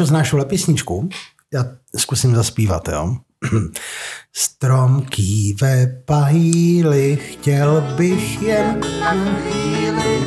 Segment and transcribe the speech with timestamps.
[0.00, 1.08] Verčo, znáš tuhle písničku?
[1.54, 1.64] Já
[1.96, 3.16] zkusím zaspívat, jo.
[4.32, 10.24] Stromký ve pahýli, chtěl bych jen na chvíli.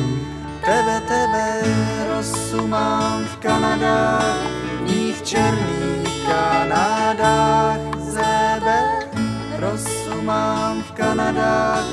[0.64, 1.62] Tebe, tebe,
[2.16, 4.46] rosu mám v Kanadách,
[4.82, 7.80] mých černých Kanadách.
[7.98, 8.78] Zebe,
[9.58, 11.84] rosu mám v Kanadách,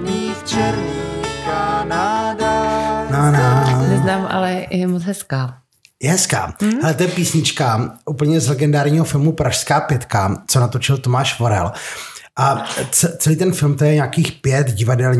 [0.00, 3.10] mých černých Kanadách.
[3.10, 3.82] Na, na.
[3.88, 5.67] Neznám, ale je moc hezká.
[6.02, 6.54] Je hezká.
[6.60, 6.84] Hmm?
[6.84, 11.72] Ale to je písnička úplně z legendárního filmu Pražská pětka, co natočil Tomáš Vorel.
[12.38, 12.64] A
[13.18, 15.14] celý ten film, to je nějakých pět divadel,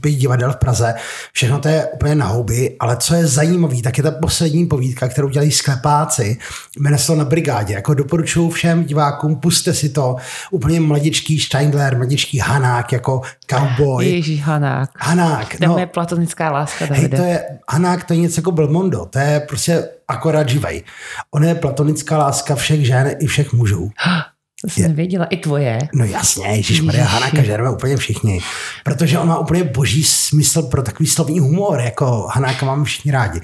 [0.00, 0.94] pět divadel v Praze.
[1.32, 5.08] Všechno to je úplně na houby, ale co je zajímavé, tak je ta poslední povídka,
[5.08, 6.38] kterou dělají sklepáci.
[6.80, 7.74] Jmenuje se to na brigádě.
[7.74, 10.16] Jako doporučuji všem divákům, puste si to.
[10.50, 14.10] Úplně mladičký Steindler, mladičký Hanák, jako cowboy.
[14.10, 14.90] Ježíš Hanák.
[14.98, 15.74] Hanák, To je no.
[15.74, 19.88] moje platonická láska, Hej, to je, Hanák to je něco jako Belmondo, to je prostě
[20.08, 20.82] akorát živej.
[21.30, 23.90] On je platonická láska všech žen i všech mužů.
[24.64, 25.24] To jsem nevěděla.
[25.24, 25.78] I tvoje.
[25.94, 28.40] No jasně, Ježíš Maria Hanáka žereme úplně všichni.
[28.84, 33.40] Protože on má úplně boží smysl pro takový slovní humor, jako Hanáka máme všichni rádi.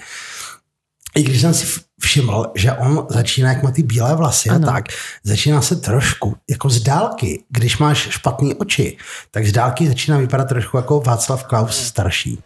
[1.17, 4.69] I když jsem si všiml, že on začíná, jak má ty bílé vlasy Ano.
[4.69, 4.85] a tak,
[5.25, 8.97] začíná se trošku, jako z dálky, když máš špatné oči,
[9.31, 12.39] tak z dálky začíná vypadat trošku jako Václav Klaus starší.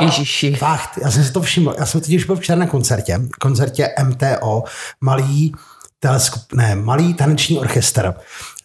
[0.00, 0.54] Ježíši.
[0.54, 1.74] Fakt, já jsem si to všiml.
[1.78, 4.62] Já jsem totiž byl včera na koncertě, koncertě MTO,
[5.00, 5.54] malý
[6.04, 8.14] teleskop, ne, malý taneční orchestr,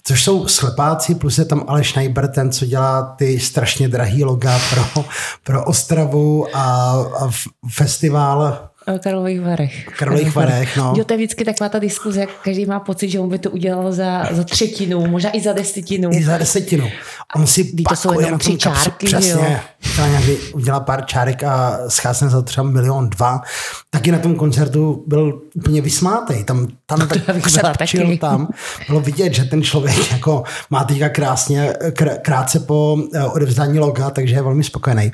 [0.03, 4.59] což jsou slepáci, plus je tam Aleš Schneiber, ten, co dělá ty strašně drahý loga
[4.69, 5.05] pro,
[5.43, 7.29] pro Ostravu a, a
[7.73, 9.85] festival Karlových Varech.
[9.85, 10.93] Karlových Varech, no.
[10.97, 13.51] Jo, to je vždycky taková ta diskuze, jak každý má pocit, že on by to
[13.51, 16.09] udělal za, za třetinu, možná i za desetinu.
[16.13, 16.89] i za desetinu.
[17.35, 21.79] On si Vždyť to jsou jenom tři čárky, přesně, třeba nějaký udělá pár čárek a
[21.87, 23.41] scházne za třeba milion, dva.
[23.89, 26.43] Taky na tom koncertu byl úplně vysmátej.
[26.43, 28.47] Tam, tam tak křepčil tam.
[28.87, 34.09] Bylo vidět, že ten člověk jako má teďka krásně, kr- krátce po eh, odevzdání loga,
[34.09, 35.11] takže je velmi spokojený.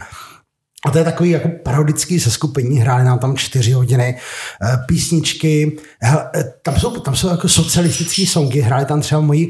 [0.86, 4.18] A to je takový jako parodický seskupení, hráli nám tam čtyři hodiny
[4.64, 9.48] eh, písničky, Hele, eh, tam jsou, tam jsou jako socialistické songy, hráli tam třeba moji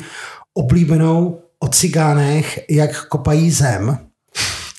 [0.53, 3.97] oblíbenou o cigánech, jak kopají zem.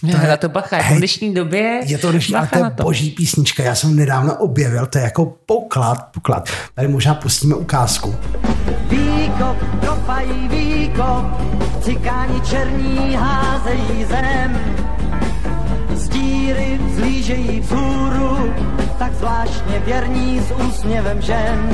[0.00, 0.76] To je, na to bacha.
[0.76, 2.82] Jako v hej, dnešní době Je to dnešní, ale bacha to je to.
[2.82, 6.48] boží písnička, já jsem nedávno objevil, to je jako poklad, poklad.
[6.74, 8.14] Tady možná pustíme ukázku.
[8.88, 9.56] Výkop,
[9.88, 11.24] kopají výkop,
[11.82, 14.60] cikáni černí házejí zem.
[16.16, 18.54] Díry zlížejí vzhůru,
[18.98, 21.70] tak zvláštně věrní s úsměvem žen.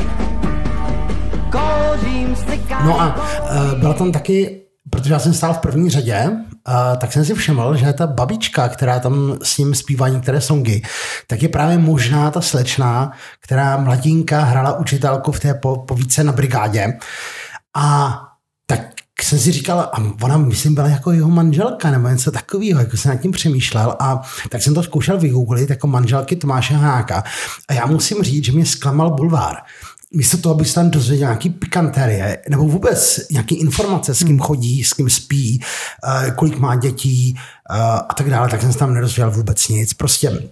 [1.50, 2.36] Kouřím
[2.84, 7.12] No a uh, byla tam taky, protože já jsem stál v první řadě, uh, tak
[7.12, 10.82] jsem si všiml, že ta babička, která tam s ním zpívá některé songy,
[11.26, 16.32] tak je právě možná ta slečná, která mladinka hrála učitelku v té po, povídce na
[16.32, 16.92] brigádě.
[17.76, 18.18] A
[18.66, 18.80] tak
[19.24, 23.10] jsem si říkal, a ona myslím byla jako jeho manželka nebo něco takového, jako jsem
[23.10, 27.24] nad tím přemýšlel a tak jsem to zkoušel vygooglit jako manželky Tomáše Hanáka
[27.68, 29.56] a já musím říct, že mě zklamal bulvár
[30.14, 34.84] místo toho, abych se tam dozvěděl nějaký pikanterie, nebo vůbec nějaký informace, s kým chodí,
[34.84, 35.62] s kým spí,
[36.26, 37.34] eh, kolik má dětí
[37.70, 37.78] eh,
[38.08, 39.94] a tak dále, tak jsem se tam nedozvěděl vůbec nic.
[39.94, 40.42] Prostě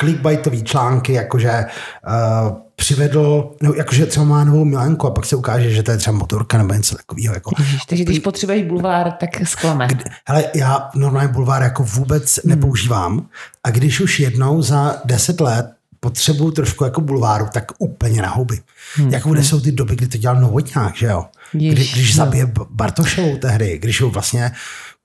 [0.00, 1.64] clickbaitový články, jakože
[2.06, 5.96] uh, přivedl, nebo jakože třeba má novou milenku a pak se ukáže, že to je
[5.96, 7.34] třeba motorka nebo něco takového.
[7.34, 7.50] Jako.
[7.88, 9.88] Takže když potřebuješ bulvár, tak zklame.
[10.26, 12.50] Hele, já normálně bulvár jako vůbec Hmm.
[12.50, 13.26] nepoužívám
[13.64, 15.66] a když už jednou za deset let
[16.00, 18.60] potřebuju trošku jako bulváru, tak úplně na huby.
[18.94, 19.12] Hmm.
[19.12, 21.24] Jako kde jsou ty doby, kdy to dělal Novotňák, že jo?
[21.54, 22.16] Jež, když jo.
[22.16, 24.52] zabije Bartošovou tehdy, když ho vlastně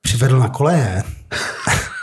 [0.01, 1.03] přivedl na koleje.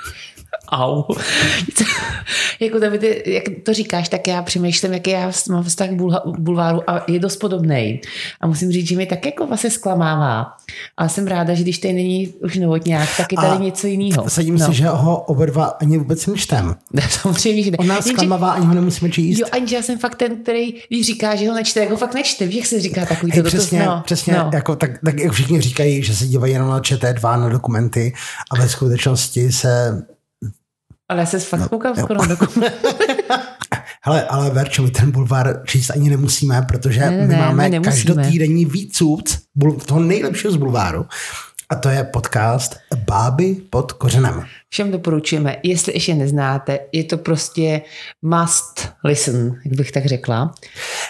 [0.74, 1.04] Au.
[2.60, 5.92] jako Davide, jak to říkáš, tak já přemýšlím, jaký já mám vztah k
[6.38, 8.00] bulváru a je dost podobný.
[8.40, 10.46] A musím říct, že mi tak jako vlastně zklamává.
[10.96, 14.30] A jsem ráda, že když tady není už novotňák, tak je tady A něco jiného.
[14.30, 14.66] Sadím no.
[14.66, 16.74] si, že ho oba dva ani vůbec nečtem.
[17.10, 17.76] Samozřejmě, že ne.
[17.78, 19.38] On nás zklamává, ani ho nemusíme číst.
[19.38, 22.46] Jo, ani já jsem fakt ten, který, když říká, že ho nečte, jako fakt nečte.
[22.46, 24.50] Víš, jak se říká takový Hej, to, to, přesně, no, přesně no.
[24.54, 28.12] jako, tak, tak jak všichni říkají, že se dívají jenom na ČT2, na dokumenty
[28.50, 30.02] a ve skutečnosti se
[31.14, 32.75] Ale já se fakt No, koukám skoro na dokument.
[34.02, 37.69] Hele, ale Verčo, my ten bulvár číst ani nemusíme, protože Ne, ne, my ne, máme
[37.69, 38.64] my každotýdenní
[39.55, 41.06] bul- toho nejlepšího z bulváru.
[41.70, 42.76] A to je podcast
[43.06, 44.44] Báby pod kořenem.
[44.75, 47.82] Všem doporučujeme, jestli ještě neznáte, je to prostě
[48.23, 50.55] must listen, jak bych tak řekla.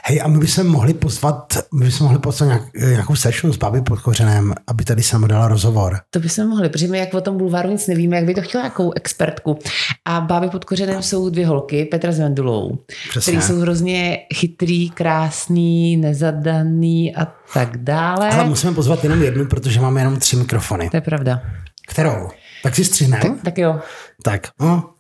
[0.05, 3.83] Hej, a my bychom mohli pozvat, my bychom mohli pozvat nějak, nějakou session s Báby
[3.83, 6.01] pod kořenem, aby tady jsem dala rozhovor.
[6.11, 8.65] To bychom mohli, protože my jak o tom bulváru nic nevíme, jak by to chtěla
[8.65, 9.59] jakou expertku.
[10.05, 12.79] A báby pod kořenem jsou dvě holky, Petra s Vendulou,
[13.23, 18.31] který jsou hrozně chytrý, krásný, nezadaný a tak dále.
[18.31, 20.91] Ale musíme pozvat jenom jednu, protože máme jenom tři mikrofony.
[20.91, 21.43] To je pravda.
[21.89, 22.29] Kterou?
[22.65, 23.21] Tak si stříhne.
[23.23, 23.81] Tak, Tak jo.
[24.23, 24.47] tak.
[24.61, 24.95] No.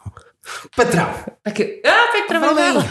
[0.76, 1.14] Petra.
[1.42, 1.66] Tak jo.
[1.84, 1.90] A
[2.28, 2.86] Petra vyhrála.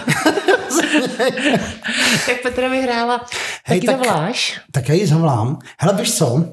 [2.25, 3.25] tak Petra vyhrála.
[3.66, 4.60] Hej, Taky tak- zavoláš?
[4.72, 5.60] Tak já ji zavolám.
[5.80, 6.46] Hele, víš co?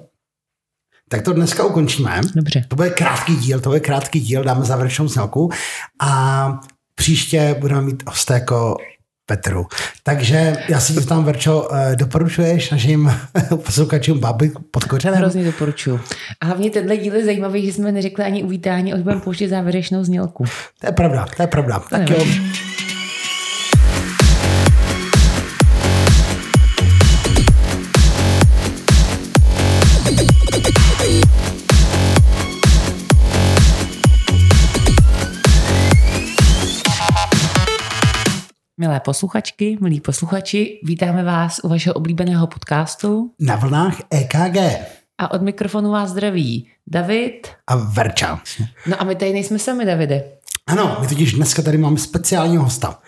[1.09, 2.21] Tak to dneska ukončíme.
[2.35, 2.65] Dobře.
[2.69, 5.51] To bude krátký díl, to bude krátký díl, dáme závěrečnou znělku
[6.01, 6.53] a
[6.95, 8.77] příště budeme mít hosta jako
[9.31, 9.67] Petru.
[10.03, 13.13] Takže já si tam, Verčo, eh, doporučuješ našim
[13.67, 15.19] posluchačům baby pod kořenem?
[15.19, 16.01] Hrozně doporučuju.
[16.41, 20.05] A hlavně tenhle díl je zajímavý, že jsme neřekli ani uvítání, už budeme pouštět závěrečnou
[20.05, 20.45] znělku.
[20.81, 21.83] To je pravda, to je pravda.
[21.91, 22.27] Tak jo.
[38.81, 44.57] Milé posluchačky, milí posluchači, vítáme vás u vašeho oblíbeného podcastu Na vlnách EKG
[45.19, 47.49] a od mikrofonu vás zdraví David.
[47.67, 48.41] a Verča.
[48.87, 50.25] No a my tady nejsme sami, Davide.
[50.67, 52.99] Ano, my totiž dneska tady máme speciálního hosta.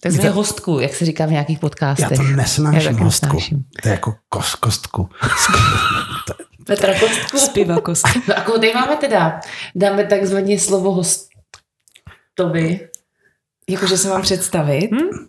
[0.00, 2.18] Takzvaně to- hostku, jak se říká v nějakých Já podcastech.
[2.18, 3.26] to nesnáším taky hostku.
[3.26, 3.64] nesnáším.
[3.82, 5.08] To je jako kos, kostku.
[6.66, 7.38] Petra Kostku.
[7.38, 8.06] Zpěva kost.
[8.28, 9.40] No a koho tady máme teda?
[9.74, 12.89] Dáme takzvaně slovo hostovi.
[13.68, 14.90] Jakože se mám představit.
[14.92, 15.26] Hm?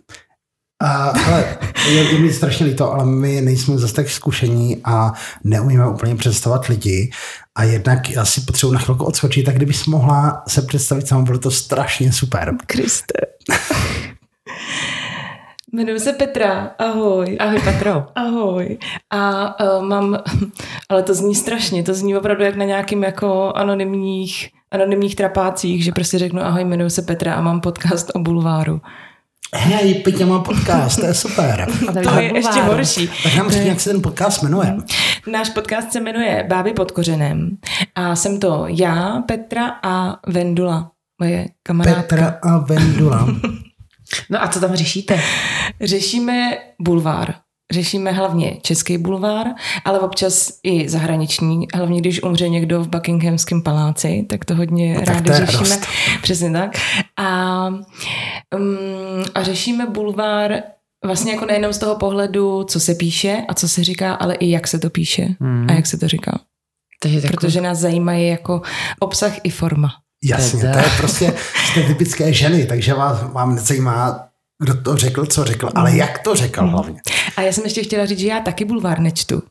[0.82, 1.58] A, ale
[1.88, 5.12] je, je mi strašně líto, ale my nejsme zase tak zkušení a
[5.44, 7.10] neumíme úplně představovat lidi.
[7.54, 11.38] A jednak já si potřebuji na chvilku odskočit, tak kdybys mohla se představit sama, bylo
[11.38, 12.54] to strašně super.
[12.66, 13.14] Kriste.
[15.74, 17.36] Jmenuji se Petra, ahoj.
[17.40, 18.06] Ahoj Petro.
[18.14, 18.78] Ahoj.
[19.10, 20.18] A uh, mám,
[20.88, 25.92] ale to zní strašně, to zní opravdu jak na nějakým jako anonymních, anonymních trapácích, že
[25.92, 28.80] prostě řeknu ahoj, jmenuji se Petra a mám podcast o bulváru.
[29.54, 31.66] Hej, Peťa má podcast, to je super.
[31.88, 33.10] A To máme je ještě horší.
[33.22, 34.76] Tak nám řekni, jak se ten podcast jmenuje.
[35.32, 37.58] Náš podcast se jmenuje Báby pod kořenem
[37.94, 40.90] a jsem to já, Petra a Vendula,
[41.20, 42.02] moje kamarádka.
[42.02, 43.28] Petra a Vendula.
[44.30, 45.20] No a co tam řešíte?
[45.80, 47.34] Řešíme bulvár.
[47.72, 49.46] Řešíme hlavně český bulvár,
[49.84, 51.66] ale občas i zahraniční.
[51.74, 55.62] Hlavně když umře někdo v Buckinghamském paláci, tak to hodně No, rádi řešíme.
[55.68, 55.86] radost.
[56.22, 56.70] Přesně tak.
[57.18, 60.62] A, um, a řešíme bulvár
[61.04, 64.50] vlastně jako nejenom z toho pohledu, co se píše a co se říká, ale i
[64.50, 65.66] jak se to píše Hmm.
[65.70, 66.38] a jak se to říká.
[67.02, 67.36] Takže takový...
[67.36, 68.62] Protože nás zajímají jako
[69.00, 69.88] obsah i forma.
[70.24, 71.34] Jasně, to je prostě,
[71.70, 74.20] jste typické ženy, takže vás, vám nezajímá,
[74.62, 77.00] kdo to řekl, co řekl, ale jak to řekl hlavně.
[77.36, 79.42] A já jsem ještě chtěla říct, že já taky bulvár nečtu.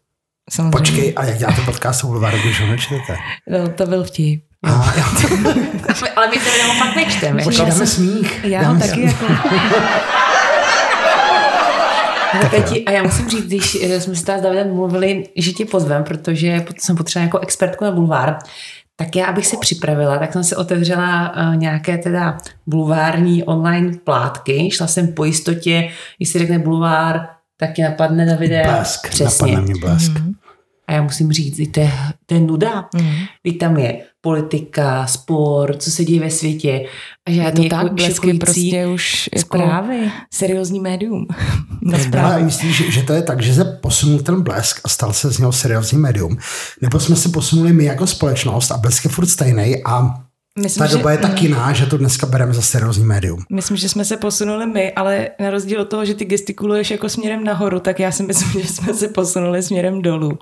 [0.49, 0.71] Samozřejmě.
[0.71, 3.17] Počkej, a jak děláte podcast o Bulváru, když ho nečtete?
[3.47, 4.43] No, to byl vtip.
[4.63, 5.05] A, já,
[6.15, 7.43] Ale my se jenom fakt nečteme.
[7.43, 8.39] počkej, dáme smích.
[8.43, 9.25] Já ho taky jako...
[12.49, 15.65] Peti, a já musím říct, když eh, jsme si tady s Davidem mluvili, že ti
[15.65, 18.37] pozvem, protože jsem potřeba jako expertku na bulvár,
[18.95, 24.71] tak já, abych se připravila, tak jsem si otevřela uh, nějaké teda bulvární online plátky.
[24.71, 25.89] Šla jsem po jistotě,
[26.23, 27.27] si řekne bulvár,
[27.57, 28.63] tak ti napadne Davide.
[28.65, 29.47] Blesk, Přesně.
[29.47, 30.11] napadne mě blesk.
[30.88, 31.91] A já musím říct, i to je,
[32.25, 32.89] to je nuda.
[32.95, 33.15] Mhm.
[33.43, 36.85] Teď tam je politika, sport, co se děje ve světě.
[37.27, 40.12] A Je žádný to jako tak, blesk je šokující prostě už jako zprávy.
[40.33, 41.27] seriózní médium.
[41.94, 42.44] Ale zprávy.
[42.44, 45.37] myslíš, že, že to je tak, že se posunul ten blesk a stal se z
[45.40, 46.37] něho seriózní médium?
[46.81, 50.23] Nebo jsme se posunuli my jako společnost a blesk je furt stejný a
[50.59, 53.43] Myslím, ta že, doba je tak jiná, že to dneska bereme za seriózní médium.
[53.51, 57.09] myslím, že jsme se posunuli my, ale na rozdíl od toho, že ty gestikuluješ jako
[57.09, 60.39] směrem nahoru, tak já si myslím, že jsme se posunuli směrem dolů.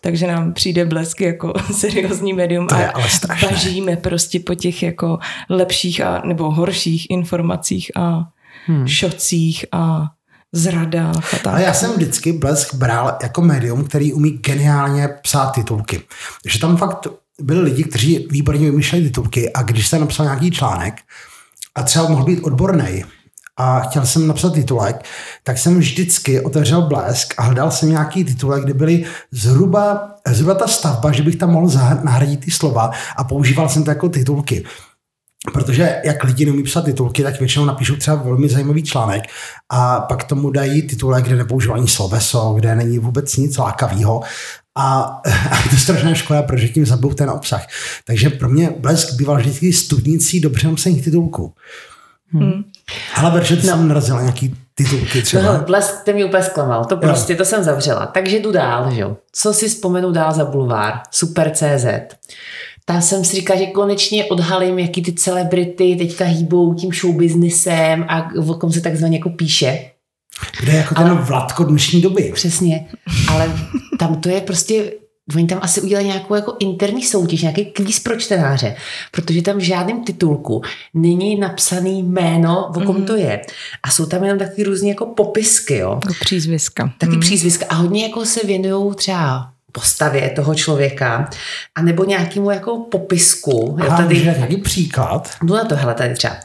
[0.00, 2.92] Takže nám přijde blesk jako seriózní médium To a
[3.50, 5.18] bažíme prostě po těch jako
[5.50, 8.22] lepších a nebo horších informacích a
[8.66, 8.88] hmm.
[8.88, 10.06] šocích a
[10.52, 11.46] zradách a tak.
[11.46, 16.02] Ale já jsem vždycky blesk bral jako médium, který umí geniálně psát titulky.
[16.46, 17.06] Že tam fakt
[17.40, 20.94] byli lidi, kteří výborně vymýšleli titulky a když jsem napsal nějaký článek
[21.74, 23.04] a třeba mohl být odborný
[23.56, 25.04] a chtěl jsem napsat titulek,
[25.44, 30.66] tak jsem vždycky otevřel blesk a hledal jsem nějaký titulek, kde byly zhruba, zhruba ta
[30.66, 31.70] stavba, že bych tam mohl
[32.02, 34.64] nahradit ty slova a používal jsem to jako titulky.
[35.52, 39.22] Protože jak lidi neumí psat titulky, tak většinou napíšou třeba velmi zajímavý článek
[39.68, 44.20] a pak tomu dají titulek, kde nepoužívají sloveso, kde není vůbec nic lákavého
[44.76, 45.02] A,
[45.50, 47.66] a je to strašná škoda, protože tím zabou ten obsah.
[48.04, 51.52] Takže pro mě Blesk býval vždycky studnicí dobře napsaných titulků.
[52.28, 52.64] Hmm.
[53.14, 53.72] Ale Berže, ty no.
[53.72, 55.42] jsem narazila nějaký titulky třeba.
[55.42, 57.36] No, blesk, ten mě úplně zklamal, to prostě, jo.
[57.36, 58.06] to jsem zavřela.
[58.06, 59.16] Takže jdu dál, že jo.
[59.32, 61.00] Co si vzpomenu dál za bulvár?
[61.10, 61.86] Super CZ.
[62.84, 68.28] Tam jsem si říkala, že konečně odhalím, jaký ty celebrity teďka hýbou tím showbiznisem a
[68.48, 69.90] o kom se takzvaně jako píše.
[70.60, 72.30] Kde je jako ten ale, Vladko dnešní doby.
[72.34, 72.86] Přesně,
[73.28, 73.52] ale
[73.98, 74.92] tam to je prostě
[75.34, 78.76] Oni tam asi udělali nějakou jako interní soutěž, nějaký kvíz pro čtenáře,
[79.10, 80.62] protože tam v žádném titulku
[80.94, 83.04] není napsaný jméno, o kom mm.
[83.04, 83.40] to je.
[83.82, 86.00] A jsou tam jenom taky různé jako popisky, jo.
[86.04, 86.92] Jako přízviska.
[86.98, 87.20] Taky mm.
[87.20, 87.66] přízviska.
[87.68, 91.30] A hodně jako se věnují třeba postavě toho člověka,
[91.74, 93.78] a nebo nějakému jako popisku.
[93.90, 95.30] A tady nějaký příklad?
[95.42, 96.36] Jdu na to, hele, tady třeba.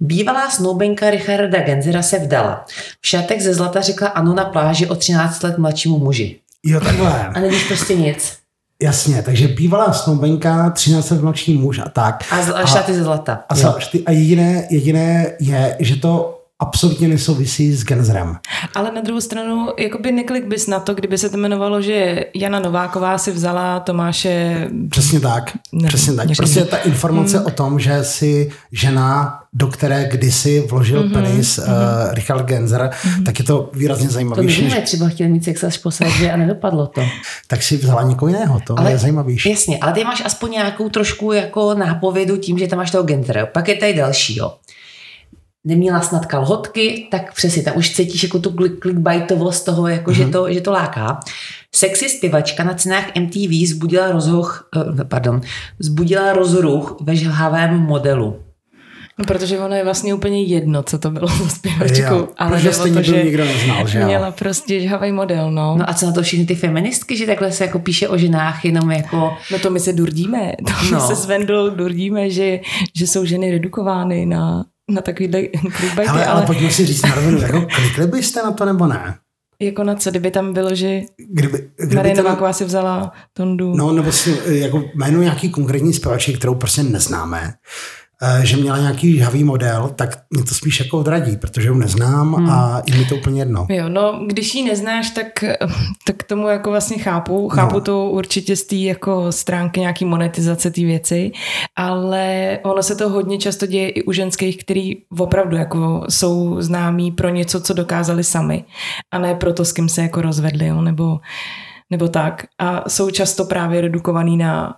[0.00, 2.64] Bývalá snoubenka Richarda Genzera se vdala.
[3.00, 6.40] V šatek ze zlata řekla ano na pláži o 13 let mladšímu muži.
[6.64, 7.26] Jo, takhle.
[7.34, 8.36] A nevíš prostě nic.
[8.82, 12.24] Jasně, takže bývalá snoubenka, 13 let mladší muž a tak.
[12.30, 13.44] A, zl- a šaty ze zlata.
[13.48, 13.74] A, a,
[14.06, 18.36] a jediné, jediné je, že to absolutně nesouvisí s Genzerem.
[18.74, 22.60] Ale na druhou stranu, jakoby neklik bys na to, kdyby se to jmenovalo, že Jana
[22.60, 24.66] Nováková si vzala Tomáše...
[24.90, 26.26] Přesně tak, ne, přesně tak.
[26.36, 27.46] Prostě ta informace hmm.
[27.46, 31.12] o tom, že si žena, do které kdysi vložil mm-hmm.
[31.12, 32.08] penis mm-hmm.
[32.08, 33.24] uh, Richard Genzer, mm-hmm.
[33.24, 34.56] tak je to výrazně zajímavější.
[34.56, 37.02] To nevíme, třeba chtěl mít sex až posadě a nedopadlo to.
[37.46, 39.50] tak si vzala někoho jiného, to ale, je zajímavější.
[39.50, 43.46] Jasně, ale ty máš aspoň nějakou trošku jako nápovědu tím, že tam máš toho Genzera.
[43.46, 44.52] Pak je tady další, jo
[45.64, 48.50] neměla snad kalhotky, tak přesně, tam už cítíš jako tu
[48.82, 50.14] clickbaitovost toho, jako mm-hmm.
[50.14, 50.32] že, mhm.
[50.32, 51.20] to, že to láká.
[51.74, 54.68] Sexy zpěvačka na cenách MTV zbudila rozruch,
[55.00, 55.40] eh, pardon,
[55.78, 58.36] zbudila rozruch ve žlhavém modelu.
[59.20, 62.14] No, protože ono je vlastně úplně jedno, co to bylo za zpěvačku.
[62.14, 65.76] Jo, ale protože stejně to, že nikdo neznal, že Měla prostě žhavý model, no.
[65.78, 68.64] No a co na to všechny ty feministky, že takhle se jako píše o ženách
[68.64, 69.32] jenom jako...
[69.52, 71.00] No to my se durdíme, to no.
[71.00, 72.60] my se s Vendou durdíme, že,
[72.94, 75.42] že jsou ženy redukovány na na takovýhle
[75.76, 76.10] clickbaity.
[76.10, 79.14] Ale, ale, ale pojďme si říct na rovinu, jako klikli byste na to nebo ne?
[79.62, 83.76] Jako na co, kdyby tam bylo, že kdyby, kdyby Marie Nováková si vzala Tondu.
[83.76, 87.52] No, nebo si jako jméno nějaký konkrétní zpěvačky, kterou prostě neznáme.
[88.22, 92.34] Eh, že měla nějaký žhavý model, tak mě to spíš jako odradí, protože ho neznám
[92.34, 92.50] hmm.
[92.50, 93.66] a je mi to úplně jedno.
[93.68, 95.44] Jo, no, když ji neznáš, tak,
[96.06, 97.48] tak tomu jako vlastně chápu.
[97.48, 97.80] Chápu no.
[97.80, 101.32] to určitě z té jako stránky nějaký monetizace té věci,
[101.76, 107.12] ale ono se to hodně často děje i u ženských, který opravdu jako jsou známí
[107.12, 108.64] pro něco, co dokázali sami
[109.12, 111.18] a ne pro to, s kým se jako rozvedli, jo, nebo,
[111.90, 112.44] nebo tak.
[112.58, 114.76] A jsou často právě redukovaný na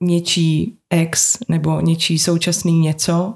[0.00, 3.34] něčí ex nebo něčí současný něco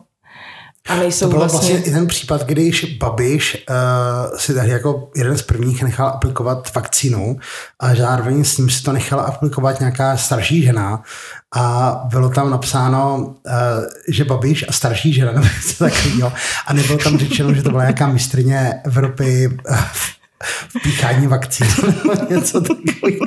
[0.88, 1.58] a nejsou to byl vlastně...
[1.58, 7.36] vlastně jeden případ, když Babiš uh, si tady jako jeden z prvních nechal aplikovat vakcínu
[7.80, 11.02] a zároveň s ním si to nechala aplikovat nějaká starší žena
[11.56, 13.32] a bylo tam napsáno, uh,
[14.08, 16.32] že Babiš a starší žena nebo něco takového
[16.66, 19.76] a nebylo tam řečeno, že to byla nějaká mistrně Evropy uh,
[20.82, 23.24] píchání vakcín nebo něco takového.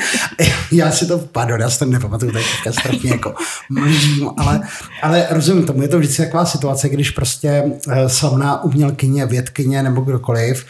[0.71, 3.33] Já si to, pardon, já si to nepamatuju, tak teďka strašně jako
[3.69, 4.61] mlžím, ale,
[5.01, 10.01] ale rozumím tomu, je to vždycky taková situace, když prostě eh, slavná umělkyně, vědkyně nebo
[10.01, 10.65] kdokoliv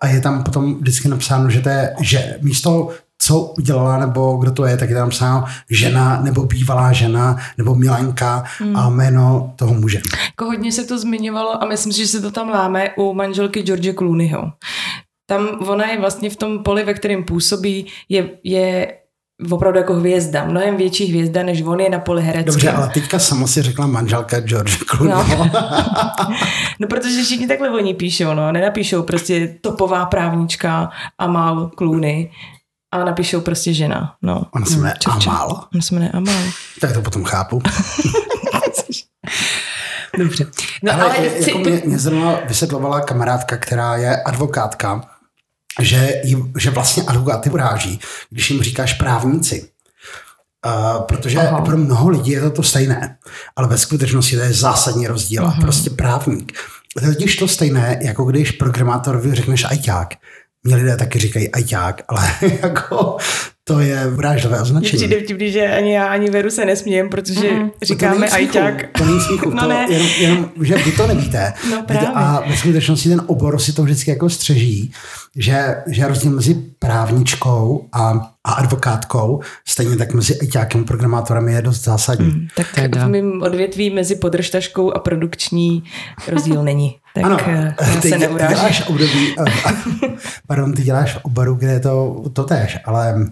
[0.00, 2.90] a je tam potom vždycky napsáno, že to je, že místo
[3.22, 7.74] co udělala, nebo kdo to je, tak je tam psáno žena, nebo bývalá žena, nebo
[7.74, 8.76] Milanka hmm.
[8.76, 10.00] a jméno toho muže.
[10.26, 13.62] Jako hodně se to zmiňovalo a myslím si, že se to tam láme u manželky
[13.62, 14.52] George Clooneyho
[15.26, 18.94] tam ona je vlastně v tom poli, ve kterém působí, je, je
[19.50, 22.54] opravdu jako hvězda, mnohem větší hvězda, než on je na poli hereckém.
[22.54, 25.38] Dobře, ale teďka sama si řekla manželka George Clooney.
[25.38, 25.50] No.
[26.80, 32.30] no, protože všichni takhle oni píšou, no, nenapíšou prostě topová právnička Amal Clooney,
[32.92, 34.14] a napíšou prostě žena.
[34.22, 34.46] No.
[34.54, 35.64] Ona se jmenuje hmm, Amal?
[35.74, 36.42] Ona se jmenuje Amal.
[36.80, 37.62] Tak to potom chápu.
[40.18, 40.46] Dobře.
[40.82, 45.00] No, ale, ale jako mě, mě zrovna vysvětlovala kamarádka, která je advokátka
[45.80, 48.00] že, jí, že vlastně advokáty uráží,
[48.30, 49.68] když jim říkáš právníci.
[50.66, 51.60] Uh, protože Aha.
[51.60, 53.16] pro mnoho lidí je to to stejné,
[53.56, 55.46] ale ve skutečnosti to je zásadní rozdíl.
[55.46, 55.60] Aha.
[55.60, 56.52] Prostě právník.
[56.98, 60.14] To je totiž to stejné, jako když programátorovi řekneš ajťák.
[60.64, 62.30] Mě lidé taky říkají ajťák, ale
[62.62, 63.16] jako
[63.64, 64.98] to je urážlivé označení.
[64.98, 67.70] Přijde vtipný, že ani já, ani Veru se nesmějem, protože mm-hmm.
[67.82, 68.98] říkáme to ajťák.
[68.98, 69.86] To není smíchu, no to ne.
[69.90, 71.52] Jenom, jenom, že vy to nevíte.
[71.70, 72.08] No právě.
[72.08, 74.92] A ve skutečnosti ten obor si to vždycky jako střeží,
[75.36, 81.62] že, že rozdíl mezi právničkou a, a advokátkou, stejně tak mezi ajťákem a programátorem je
[81.62, 82.26] dost zásadní.
[82.26, 83.06] Mm, tak teda.
[83.06, 85.82] v mém odvětví mezi podržtaškou a produkční
[86.28, 86.96] rozdíl není.
[87.14, 88.48] Tak ano, eh, já ty, se neurážím.
[88.48, 90.08] Ty děláš období, eh,
[90.46, 93.26] pardon, ty děláš v oboru, kde je to, to tež, ale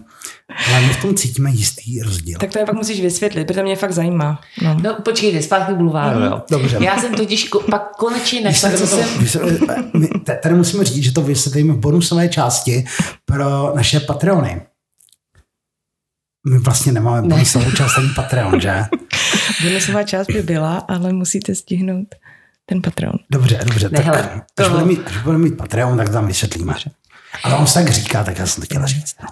[0.67, 2.39] Ale my v tom cítíme jistý rozdíl.
[2.39, 4.41] Tak to je pak musíš vysvětlit, protože mě fakt zajímá.
[4.63, 4.77] No.
[4.83, 6.29] No počkejte, zpátky k bulváru, jo.
[6.31, 6.77] Mhm, dobře.
[6.81, 9.09] Já jsem totiž ko- pak konečně našla, co jsem...
[9.93, 10.07] My
[10.43, 12.85] Tady musíme říct, že to vysvětlíme v bonusové části
[13.25, 14.61] pro naše Patreony.
[16.49, 18.83] My vlastně nemáme bonusovou část ani Patreon, že?
[19.63, 22.07] Bonusová část by byla, ale musíte stihnout
[22.65, 23.13] ten patron.
[23.31, 23.89] Dobře, dobře.
[23.89, 26.73] Ne, tak hele, až, to- budeme mít, až budeme mít Patreon, tak tam vysvětlíme.
[27.43, 29.15] Ale on se tak říká, tak já jsem to chtěla říct.
[29.21, 29.27] No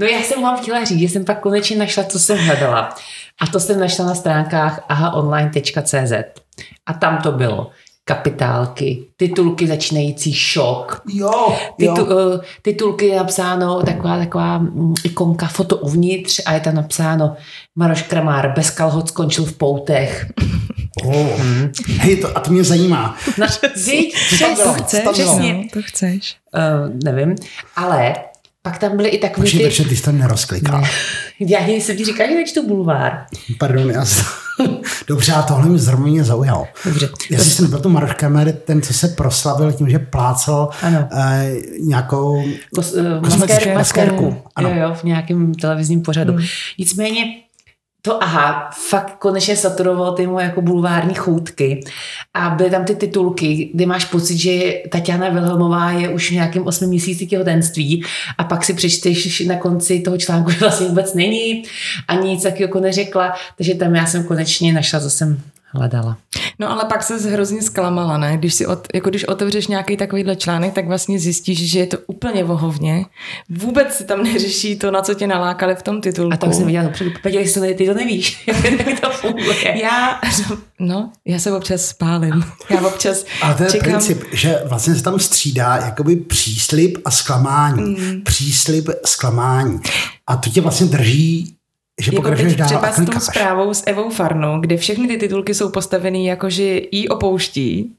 [0.00, 2.94] já jsem vám chtěla říct, že jsem pak konečně našla, co jsem hledala.
[3.40, 6.12] A to jsem našla na stránkách ahaonline.cz.
[6.86, 7.70] A tam to bylo.
[8.04, 12.16] Kapitálky, titulky začínající šok, Jo, Titu, jo.
[12.34, 17.36] uh, titulky je napsáno, taková, taková mm, ikonka foto uvnitř a je tam napsáno
[17.76, 20.26] Maroš Kramár bez kalhot skončil v poutech.
[21.04, 21.40] Oh.
[21.98, 23.16] Hej, to, a to mě zajímá.
[23.38, 24.02] Na, přesně,
[24.38, 25.12] Co tam bylo?
[25.12, 25.54] přesně.
[25.54, 26.36] No, to chceš.
[26.54, 27.34] Uh, nevím,
[27.76, 28.14] ale
[28.68, 29.64] pak tam byly i takový Počkej, ty...
[29.64, 30.84] takže ty jsi to nerozklikal.
[31.40, 33.26] Já jsem ti říkala, že nečtu bulvár.
[33.58, 34.26] Pardon, já jsem...
[35.08, 36.66] Dobře, a tohle mě zrovna mě zaujalo.
[36.84, 37.08] Dobře.
[37.30, 41.08] Já si nepletu Marek Kamery, ten, co se proslavil tím, že plácal Ano.
[41.12, 42.44] eh, nějakou...
[42.74, 44.68] Kos, uh, Kosmetickou maskérku, maskérku, ano.
[44.68, 46.32] Jo, jo, v nějakém televizním pořadu.
[46.32, 46.46] Hmm.
[46.78, 47.24] Nicméně
[48.08, 51.80] to aha, fakt konečně saturoval ty moje jako bulvární choutky
[52.34, 56.66] a byly tam ty titulky, kde máš pocit, že Tatiana Vilhelmová je už v nějakém
[56.66, 58.04] osmi měsíci těhotenství
[58.38, 61.62] a pak si přečteš na konci toho článku, že vlastně vůbec není
[62.08, 66.16] a nic taky jako neřekla, takže tam já jsem konečně našla, jsem hledala.
[66.58, 68.36] No ale pak se hrozně zklamala, ne?
[68.36, 71.98] Když si od, jako když otevřeš nějaký takovýhle článek, tak vlastně zjistíš, že je to
[72.06, 73.04] úplně vohovně.
[73.48, 76.32] Vůbec si tam neřeší to, na co tě nalákali v tom titulku.
[76.32, 79.78] A tam jsem viděla dopředu, Petě, jestli to ne- ty to nevíš, jak to funguje.
[79.82, 80.20] Já,
[80.78, 82.44] no, já se občas spálím.
[82.70, 87.10] Já občas Ale to je čekám, princip, že vlastně se tam střídá jakoby příslip a
[87.10, 87.82] zklamání.
[87.82, 88.20] Mm.
[88.24, 89.80] Příslip, zklamání.
[90.26, 91.57] A to tě vlastně drží,
[92.00, 95.54] že jako teď dál třeba s tou zprávou s Evou Farnou, kde všechny ty titulky
[95.54, 97.94] jsou postavený jako, že jí opouští.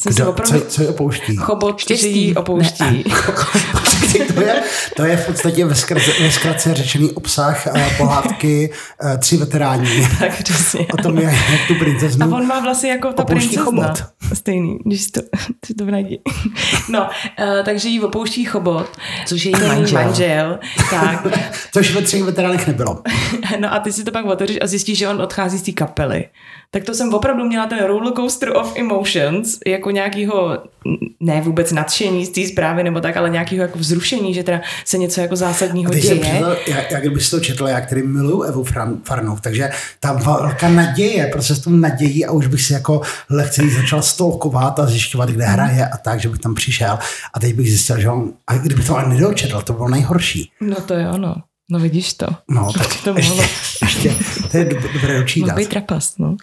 [0.00, 0.60] Jsem se Kdo, opravdu...
[0.60, 1.36] co, co je opouští?
[1.36, 2.18] Chobot, Štěstí.
[2.26, 3.04] jí opouští.
[4.34, 4.62] to, je,
[4.96, 7.66] to je v podstatě ve zkratce, ve zkratce řečený obsah
[7.98, 8.70] pohádky
[9.04, 10.08] uh, Tři veteráni.
[10.18, 10.86] tak přesně.
[10.92, 13.64] O tom, jak, jak tu A princeznu on má vlastně jako ta princezna.
[13.64, 14.04] chobot.
[14.34, 15.20] Stejný, když to,
[15.66, 16.20] si to najdi.
[16.88, 18.96] No, uh, takže jí opouští chobot.
[19.26, 20.02] Což je její manžel.
[20.04, 20.58] manžel.
[20.90, 21.26] Tak.
[21.72, 23.02] Což ve třech veteránech nebylo.
[23.60, 26.24] No a ty si to pak otevřeš a zjistíš, že on odchází z té kapely.
[26.70, 30.58] Tak to jsem opravdu měla ten rollercoaster of emotions, jako nějakýho,
[31.20, 34.98] ne vůbec nadšení z té zprávy nebo tak, ale nějakého jako vzrušení, že teda se
[34.98, 36.20] něco jako zásadního jsem děje.
[36.20, 38.64] přiznal, jak, jak kdyby si to četl, já který miluju Evu
[39.04, 43.00] Farnou, takže ta velká naděje, prostě s tou nadějí a už bych si jako
[43.30, 46.98] lehce začal stolkovat a zjišťovat, kde hraje a tak, že bych tam přišel
[47.34, 50.50] a teď bych zjistil, že on, a kdyby to ale nedočetl, to bylo nejhorší.
[50.60, 51.34] No to jo, no.
[51.70, 52.26] No vidíš to.
[52.50, 53.42] No, tak to mohlo,
[53.82, 54.14] ještě,
[54.64, 55.56] to je dob- dobré mohl dočítat.
[55.56, 56.36] být trapast, no.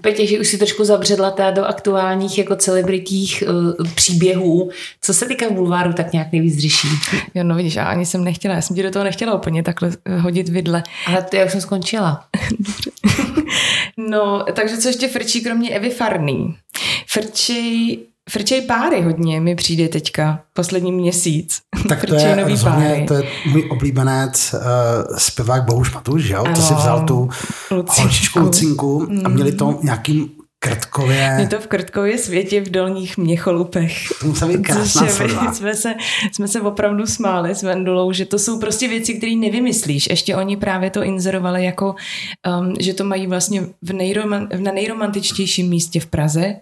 [0.00, 4.70] Petě, že už si trošku zabředla teda do aktuálních jako celebritních uh, příběhů.
[5.00, 6.88] Co se týká bulváru, tak nějak nejvíc řeší.
[7.34, 9.90] Jo, no vidíš, a ani jsem nechtěla, já jsem ti do toho nechtěla úplně takhle
[10.04, 10.82] eh, hodit vidle.
[11.06, 12.24] Ale to jak jsem skončila.
[13.98, 16.56] No, takže co ještě frčí kromě Evy Farný?
[17.06, 17.98] Frčí,
[18.30, 21.60] frčej páry hodně mi přijde teďka, poslední měsíc.
[21.88, 23.04] Tak to Frčej je, nový rozhodně, páry.
[23.06, 26.42] to je můj oblíbenec uh, zpěvák Bohuš Matuš, že jo?
[26.42, 26.62] To Ano.
[26.62, 27.28] si vzal tu
[27.70, 28.00] Lucinku.
[28.02, 31.36] holčičku Lucinku a měli to nějakým krtkově.
[31.40, 33.92] Je to v Krtkově světě v dolních Měcholupech.
[34.20, 35.52] To musela být krásná slova.
[35.54, 35.94] jsme, se,
[36.32, 40.06] jsme se opravdu smáli s Vendulou, že to jsou prostě věci, které nevymyslíš.
[40.10, 41.94] Ještě oni právě to inzerovali jako,
[42.60, 46.54] um, že to mají vlastně v nejroman, na nejromantičtějším místě v Praze,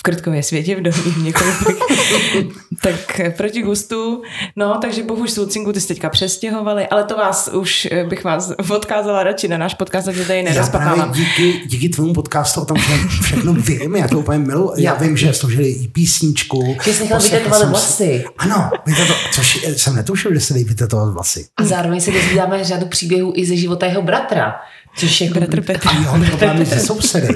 [0.00, 1.76] v Krtkově světě, v dolních Měcholupech.
[2.82, 4.22] tak eh, proti gustu.
[4.56, 8.52] No, takže bohuž Sulcinku ty jste teďka přestěhovali, ale to vás už eh, bych vás
[8.70, 11.12] odkázala radši na náš podcast, takže tady Já právě nerozpakávám.
[11.12, 12.76] díky, díky tvému podcastu o tom
[13.22, 14.72] všechno, vím, já to úplně milu.
[14.76, 16.76] Já vím, že složili i písničku.
[16.84, 18.24] Že jsi nechal vytetovat si- vlasy.
[18.38, 21.46] Ano, vyteto, což jsem netušil, že se dají vytetovat vlasy.
[21.56, 24.54] A zároveň se dozvídáme řadu příběhů i ze života jeho bratra.
[24.96, 25.34] Což jako...
[25.34, 25.88] Bratr Petr.
[25.88, 27.28] A jeho problémy se sousedy.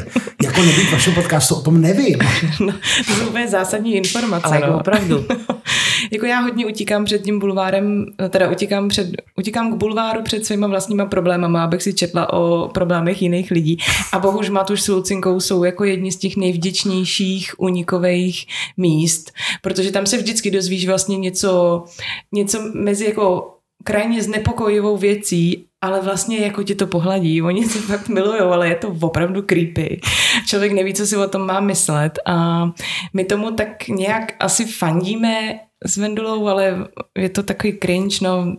[0.43, 2.19] Jako nebýt vašeho podcastu, o tom nevím.
[2.61, 2.73] No,
[3.07, 4.47] to jsou úplně zásadní informace.
[4.47, 4.79] Ale jako no.
[4.79, 5.25] opravdu.
[6.13, 10.67] jako já hodně utíkám před tím bulvárem, teda utíkám, před, utíkám k bulváru před svýma
[10.67, 13.79] vlastníma problémama, abych si četla o problémech jiných lidí.
[14.13, 20.07] A bohuž Matuš s Lucinkou jsou jako jedni z těch nejvděčnějších unikových míst, protože tam
[20.07, 21.85] se vždycky dozvíš vlastně něco,
[22.33, 27.43] něco mezi jako krajně znepokojivou věcí, ale vlastně jako tě to pohladí.
[27.43, 30.01] Oni se fakt milujou, ale je to opravdu creepy.
[30.47, 32.67] Člověk neví, co si o tom má myslet a
[33.13, 38.57] my tomu tak nějak asi fandíme s Vendulou, ale je to takový cringe, no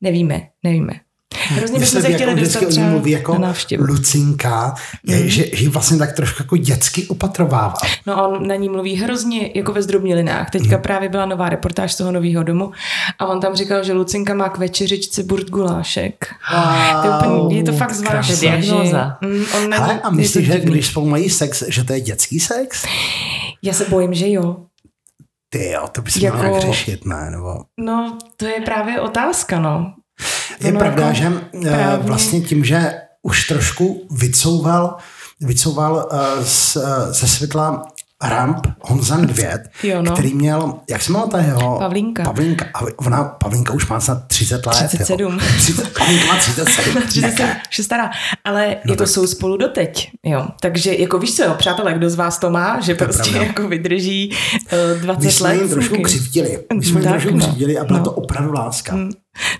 [0.00, 0.92] Nevíme, nevíme.
[1.48, 3.84] Hrozně bychom se chtěli jako dostat vždycky o ní třeba mluví jako na návštěvu.
[3.84, 4.74] Lucinka,
[5.06, 7.74] je, že, že ji vlastně tak trošku jako dětsky opatrovává.
[8.06, 10.50] No on na ní mluví hrozně jako ve zdrobnělinách.
[10.50, 12.72] Teďka právě byla nová reportáž z toho nového domu
[13.18, 16.26] a on tam říkal, že Lucinka má k večeřičce burt gulášek.
[17.02, 18.36] To je, úplně, je to fakt zvláštní.
[18.36, 18.48] krásné.
[18.58, 19.16] Diagnóza.
[19.20, 22.00] Mm, on na Hele, ní- a myslíš, že když spolu mají sex, že to je
[22.00, 22.84] dětský sex?
[23.62, 24.56] Já se bojím, že jo.
[25.48, 27.30] Ty jo, to by se Jako- nějak řešit, ne?
[27.30, 27.54] Nebo...
[27.80, 29.92] No, to je právě otázka, no.
[30.60, 34.96] Je Ono pravda, jako že eh, právně- vlastně tím, že už trošku vycouval,
[35.40, 37.86] vycouval eh, z, eh, ze světla
[38.22, 40.12] Ramp Honza Nedvěd, Jo, no.
[40.12, 41.78] který měl, jak se jmenula ta jeho?
[41.78, 42.22] Pavlínka.
[42.24, 42.64] Pavlínka.
[42.74, 44.74] A ona, Pavlínka už má snad 30 let.
[44.74, 45.32] 37.
[45.32, 45.38] Jo.
[45.56, 47.02] 30, Pavlínka má 37.
[47.02, 47.62] 37, Ne.
[47.70, 48.10] už je stará,
[48.44, 50.46] ale No jako tak- jsou spolu doteď, jo.
[50.60, 53.46] Takže jako víš co, přátelé, kdo z vás to má, že To prostě pravda.
[53.46, 54.32] jako vydrží
[54.94, 55.54] uh, 20 My jsme let.
[55.60, 56.58] jim trošku křivdili.
[56.74, 57.38] My jsme jim trošku no.
[57.38, 58.04] křivdili a byla No.
[58.04, 58.96] to opravdu láska.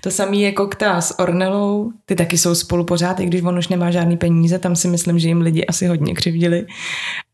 [0.01, 3.67] To samý je Kokta s Ornelou, ty taky jsou spolu pořád, i když on už
[3.67, 6.65] nemá žádný peníze, tam si myslím, že jim lidi asi hodně křivdili.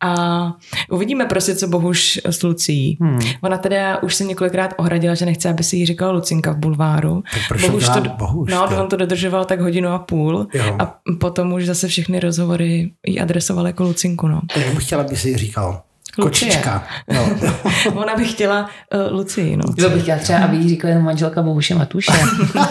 [0.02, 0.54] A
[0.90, 2.98] uvidíme prostě, co Bohuš s Lucí.
[3.02, 3.20] Hmm.
[3.42, 7.24] Ona teda už se několikrát ohradila, že nechce, aby si jí říkala Lucinka v bulváru.
[7.48, 7.72] Proč to
[8.18, 8.76] Bohuš, no, ty?
[8.76, 10.76] on to dodržoval tak hodinu a půl Jo.
[10.80, 14.28] a potom už zase všechny rozhovory jí adresoval jako Lucinku.
[14.28, 14.42] No.
[14.78, 15.82] Chtěla, aby si jí říkal.
[16.18, 16.52] Lucie.
[16.52, 16.88] Kočička.
[17.14, 17.30] Jo.
[17.94, 19.58] Ona by chtěla uh, Lucii.
[19.58, 19.64] No.
[19.78, 22.12] Jo, bych chtěla třeba, aby jí říkala jenom manželka Bohuše Matuše.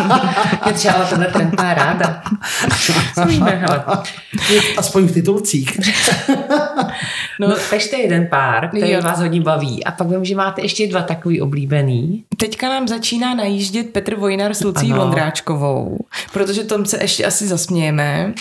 [0.66, 2.22] Je třeba ale tohle trend má ráda.
[3.38, 3.84] Hele.
[4.76, 5.80] Aspoň v titulcích.
[7.40, 9.02] No, takže jeden pár, který Jo.
[9.02, 9.84] vás hodně baví.
[9.84, 12.24] A pak vím, že máte ještě dva takový oblíbený.
[12.36, 15.02] Teďka nám začíná najíždět Petr Vojnar s Lucí Ano.
[15.02, 15.98] Vondráčkovou,
[16.32, 18.34] protože tom se ještě asi zasmějeme.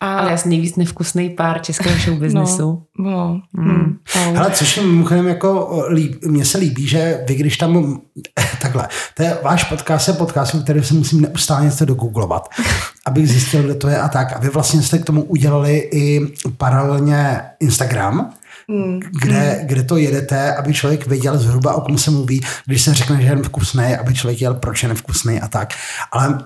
[0.00, 2.82] A Ale asi nejvíc nevkusný pár českého showbiznesu.
[2.98, 3.98] No, no, hmm.
[4.26, 4.36] au.
[4.36, 8.00] Ale což je mimochodem jako líb, mně se líbí, že vy když tam
[8.62, 12.48] takhle, to je váš podcast, je podcast, u kterého se musím neustále něco dogooglovat,
[13.06, 14.36] abych zjistil, kde to je a tak.
[14.36, 16.20] A vy vlastně jste k tomu udělali i
[16.56, 18.30] paralelně Instagram,
[18.68, 19.00] Hmm.
[19.20, 23.22] kde, kde to jedete, aby člověk věděl zhruba, o kom se mluví, když se řekne,
[23.22, 25.74] že je nevkusný, aby člověk věděl, proč je nevkusný a tak.
[26.12, 26.38] Ale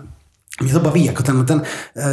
[0.63, 1.63] mě to baví, jako ten, ten,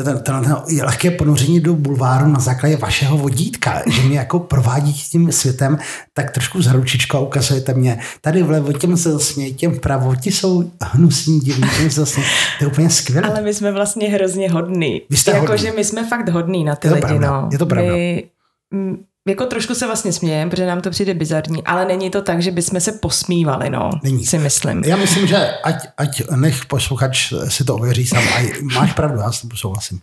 [0.03, 4.93] ten, ten, ten lehké ponoření do bulváru na základě vašeho vodítka, že mě jako provádí
[4.93, 5.77] tím světem,
[6.13, 10.31] tak trošku za ručičku a ukazujete mě, tady vlevo těm se zasmějí, těm vpravo, ti
[10.31, 12.29] jsou hnusní, divní, těm se zasmějí.
[12.59, 13.29] To je úplně skvělé.
[13.29, 15.01] Ale my jsme vlastně hrozně hodní.
[15.09, 15.45] Vy jste hodný.
[15.45, 17.07] Jakože my jsme fakt hodní na ty Je to lidi.
[17.07, 17.49] pravda, no.
[17.51, 17.91] je to pravda.
[17.93, 18.23] My,
[18.71, 22.41] mm, jako trošku se vlastně smějeme, protože nám to přijde bizarní, ale není to tak,
[22.41, 24.25] že bychom se posmívali, no, Není.
[24.25, 24.83] si myslím.
[24.83, 28.23] Já myslím, že ať, ať nech posluchač si to ověří sám.
[28.23, 28.41] A
[28.73, 29.99] máš pravdu, já s tím souhlasím.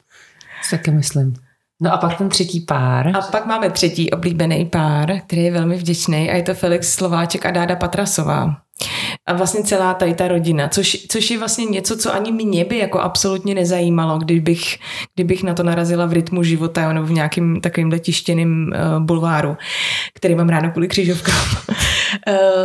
[0.70, 1.34] Taky myslím.
[1.80, 3.16] No a pak ten třetí pár.
[3.16, 7.46] A pak máme třetí oblíbený pár, který je velmi vděčný a je to Felix Slováček
[7.46, 8.56] a Dáda Patrasová.
[9.26, 12.78] A vlastně celá tady ta rodina, což, což je vlastně něco, co ani mě by
[12.78, 14.78] jako absolutně nezajímalo, kdybych,
[15.14, 19.56] kdybych na to narazila v rytmu života nebo v nějakým takovým letištěným uh, bulváru,
[20.14, 21.46] který mám ráno kvůli křižovkám.
[21.68, 21.74] uh,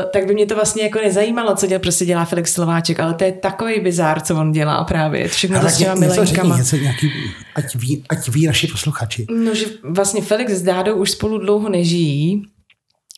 [0.14, 3.24] tak by mě to vlastně jako nezajímalo, co dělá, prostě dělá Felix Slováček, ale to
[3.24, 5.28] je takový bizár, co on dělá právě.
[5.28, 6.58] Všechno to s těma milenkama.
[6.58, 7.12] něco nějaký,
[7.56, 9.26] ať ví, ať ví naši posluchači.
[9.32, 12.44] No, že vlastně Felix s Dádou už spolu dlouho nežijí,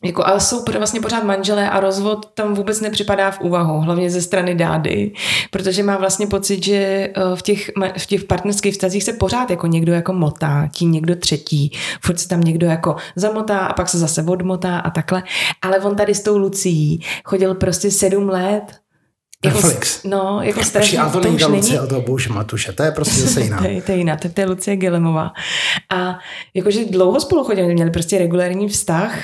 [0.04, 4.22] jako, ale jsou vlastně pořád manželé a rozvod tam vůbec nepřipadá v úvahu, hlavně ze
[4.22, 5.12] strany dády,
[5.52, 9.68] protože má vlastně pocit, že eh, v těch, v těch partnerských vztazích se pořád jako
[9.68, 13.98] někdo jako motá, tím někdo třetí, furt se tam někdo jako zamotá a pak se
[13.98, 15.24] zase odmotá a takhle,
[15.62, 18.64] ale on tady s tou Lucí chodil prostě sedm let
[19.46, 20.04] jako, Felix.
[20.04, 22.92] No, jako strašně, ale to to není ta Lucie od toho Bouše Matuše, to je
[22.92, 23.58] prostě zase jiná.
[23.58, 25.32] to je, to je jiná, to, to je Lucie Gelemová.
[25.90, 26.20] A
[26.54, 29.20] jakože dlouho spolu chodili, měli prostě regulární vztah,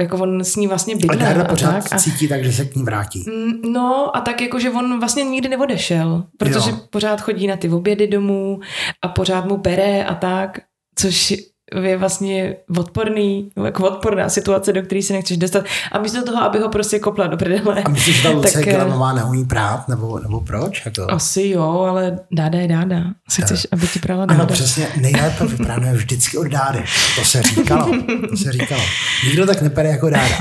[0.00, 1.92] jako on s ní vlastně bydlel Dáda a, pořád tak.
[1.92, 3.24] A, cítí tak, že se k ní vrátí.
[3.28, 6.80] Mm, no a tak jakože on vlastně nikdy neodešel, protože jo.
[6.90, 8.60] pořád chodí na ty obědy domů
[9.02, 10.58] a pořád mu bere a tak,
[10.94, 11.34] což
[11.80, 15.64] je vlastně odporný, jako odporná situace, do které se nechceš dostat.
[15.92, 17.82] A místo toho, aby ho prostě kopla do prdele.
[17.84, 20.82] A myslíš, že ta Lucie tak, eh, Gelanová neumí prát, nebo, nebo proč?
[20.84, 21.10] Jako?
[21.10, 23.04] Asi jo, ale dáda je dáda.
[23.30, 24.40] Si chceš, aby ti prala dáda.
[24.40, 26.84] Ano, přesně, nejlépe vypráno je vždycky od dády.
[27.16, 27.92] To se říkalo,
[28.30, 28.82] to se říkalo.
[29.26, 30.36] Nikdo tak nepere jako dáda.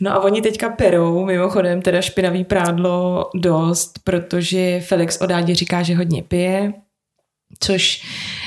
[0.00, 5.82] No a oni teďka perou, mimochodem teda špinavý prádlo dost, protože Felix o dádě říká,
[5.82, 6.72] že hodně pije,
[7.60, 8.02] což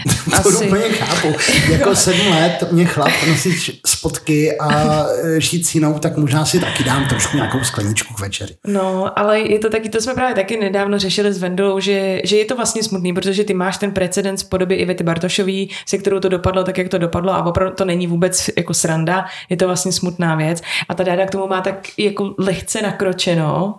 [0.31, 0.65] To asi...
[0.65, 1.33] úplně chápu.
[1.71, 3.53] Jako sedm let mě chlap nosit
[3.87, 8.55] spotky a e, šít jinou, tak možná si taky dám trošku nějakou skleničku k večeři.
[8.67, 12.37] No, ale je to taky, to jsme právě taky nedávno řešili s Vendou, že, že
[12.37, 16.19] je to vlastně smutný, protože ty máš ten precedens v podobě Ivety Bartošový, se kterou
[16.19, 19.67] to dopadlo tak, jak to dopadlo a opravdu to není vůbec jako sranda, je to
[19.67, 23.75] vlastně smutná věc a ta dáda k tomu má tak jako lehce nakročeno,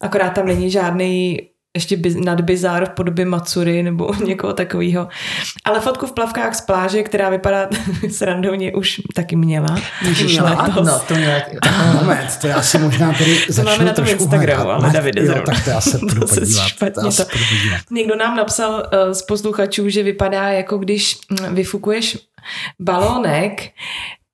[0.00, 1.38] akorát tam není žádný
[1.76, 5.08] ještě biz, nad bizár v podobě Matsury nebo někoho takového.
[5.64, 7.68] Ale fotku v plavkách z pláže, která vypadá
[8.10, 9.76] srandovně, už taky měla.
[10.24, 10.86] Měla, letos.
[10.86, 11.34] no, to měla.
[11.94, 14.74] Moment, to já si možná tady To máme na tom Instagramu, hledat.
[14.82, 15.54] ale Ne, Davide jo, zrovna.
[15.54, 16.66] tak to já se se podívat.
[16.68, 17.80] špatně To podívat.
[17.90, 18.70] Někdo nám napsal
[19.06, 22.18] uh, z posluchačů, že vypadá jako když mm, vyfukuješ
[22.80, 23.70] balónek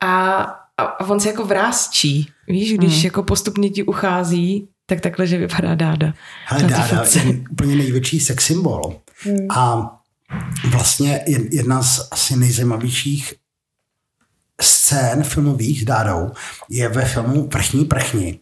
[0.02, 0.32] a,
[0.78, 2.28] a, a on se jako vrázčí.
[2.48, 3.04] Víš, když Hmm.
[3.04, 6.12] jako postupně ti uchází, tak takhle, že vypadá dáda.
[6.46, 8.96] Hele, Na té Dáda je úplně největší sex symbol.
[9.50, 9.90] A
[10.70, 13.34] vlastně jed- jedna z asi nejzajímavějších
[14.62, 16.30] scén filmových s Dádou
[16.70, 18.38] je ve filmu Prchní prchni.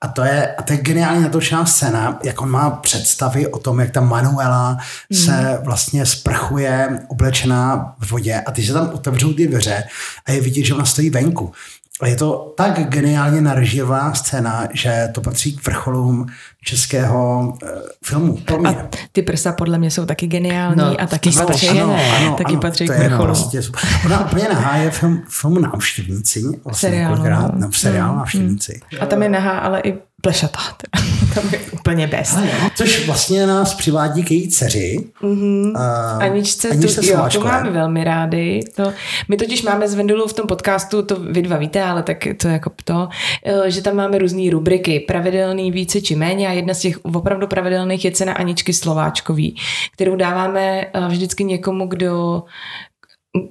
[0.00, 3.80] A to je, a to je geniálně natočená scéna, jak on má představy o tom,
[3.80, 4.78] jak ta Manuela
[5.12, 9.84] se vlastně sprchuje oblečená v vodě a ty se tam otevřou ty dveře
[10.26, 11.52] a je vidět, že ona stojí venku.
[12.00, 16.26] A je to tak geniálně narežírovaná scéna, že to patří k vrcholům
[16.64, 17.68] českého uh,
[18.04, 18.36] filmu.
[18.36, 18.68] Pro mě.
[18.70, 22.34] A ty prsa podle mě jsou taky geniální No, a taky no, patří, ano, ano,
[22.34, 23.24] taky patří to k je vrcholu.
[23.26, 23.60] prostě,
[24.06, 26.42] ona úplně nahá je film, film Návštěvníci.
[26.64, 27.60] Vlastně Seriálu, několikrát, no.
[27.60, 28.80] no, seriál Mm, Návštěvníci.
[29.00, 30.60] A tam je nahá, ale i plešatá.
[31.34, 32.38] tam je úplně bez.
[32.74, 34.98] Což vlastně nás přivádí k její dceři.
[35.22, 35.70] Mm-hmm.
[35.70, 37.52] Uh, Aničce, Aničce tu, jo, tu Slováčkové.
[37.52, 38.60] máme velmi rádi.
[38.76, 38.92] To,
[39.28, 42.48] my totiž máme s Vendulou v tom podcastu, to vy dva víte, ale tak to
[42.48, 43.08] jako to,
[43.44, 47.46] eh, že tam máme různé rubriky, pravidelný více či méně a jedna z těch opravdu
[47.46, 49.56] pravidelných je cena Aničky Slováčkový,
[49.92, 52.42] kterou dáváme eh, vždycky někomu, kdo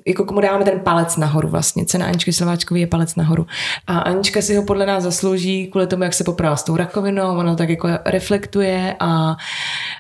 [0.08, 1.86] jako komu dáváme ten palec nahoru vlastně.
[1.86, 3.46] Cena Aničky Slováčkový je palec nahoru.
[3.88, 7.38] A Anička si ho podle nás zaslouží kvůli tomu, jak se poprala s tou rakovinou,
[7.38, 9.36] ona to tak jako reflektuje a,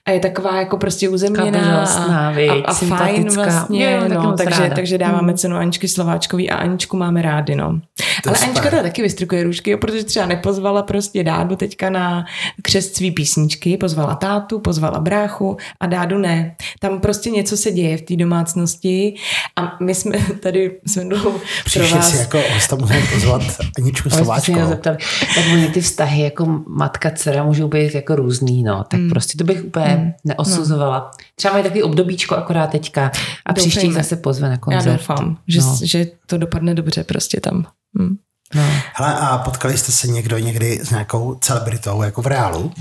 [0.05, 2.29] a je taková jako prostě uzemněná a, a,
[2.65, 3.43] a fajn sympatická.
[3.43, 3.91] vlastně.
[3.91, 4.75] Jo, taky no, moc takže, ráda.
[4.75, 7.55] takže dáváme cenu Aničky Slováčkový a Aničku máme rádi.
[7.55, 7.79] No.
[8.23, 11.89] To je Ale Anička teda taky vystrukuje růžky, jo, protože třeba nepozvala prostě Dádu teďka
[11.89, 12.25] na
[12.61, 16.55] křest svý písničky, pozvala tátu, pozvala bráchu a Dádu ne.
[16.79, 19.15] Tam prostě něco se děje v té domácnosti
[19.55, 21.39] a my jsme tady s Vendou
[21.73, 23.41] pro vás si jako hosta musíme pozvat
[23.77, 24.59] Aničku Slováčkovou.
[24.59, 24.97] mě zeptali,
[25.35, 28.83] tak oni ty vztahy jako matka, dcera můžou být jako různý, no.
[28.83, 31.11] Tak prostě to bych úplně neosuzovala.
[31.35, 33.11] Třeba mají takový obdobíčko akorát teďka
[33.45, 33.93] a Doufejme.
[33.93, 34.91] zase pozve na Já koncert.
[34.91, 35.77] doufám, že, No.
[35.83, 37.65] že to dopadne dobře prostě tam.
[37.99, 38.15] Hm.
[38.55, 38.61] No.
[38.93, 42.71] Hele, a potkali jste se někdo někdy s nějakou celebritou, jako v reálu?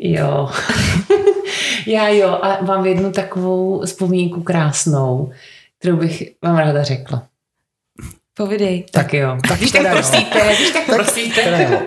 [0.00, 0.50] Jo.
[1.86, 5.30] Já jo, a mám jednu takovou vzpomínku krásnou,
[5.78, 7.28] kterou bych vám ráda řekla.
[8.34, 8.84] Povidej.
[8.92, 9.38] Tak jo.
[9.48, 10.10] tak když teda tak jo.
[10.10, 11.42] prosíte, když tak prosíte.
[11.42, 11.80] teda jo.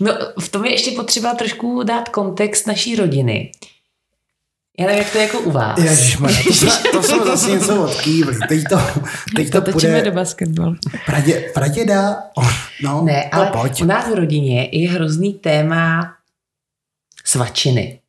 [0.00, 3.52] No, v tom je ještě potřeba trošku dát kontext naší rodiny.
[4.78, 5.78] Já nevím, jak to je jako u vás.
[5.78, 8.36] Ježišmarja, to jsme, to jsme zase něco odkývli.
[8.48, 8.78] Teď to,
[9.36, 10.76] teď to Točíme půjde do basketbalu.
[11.06, 12.16] pradě, praděda.
[12.34, 13.82] Oh, no, Ne, no, ale pojď.
[13.82, 16.14] u nás v rodině je hrozný téma
[17.24, 18.00] svačiny.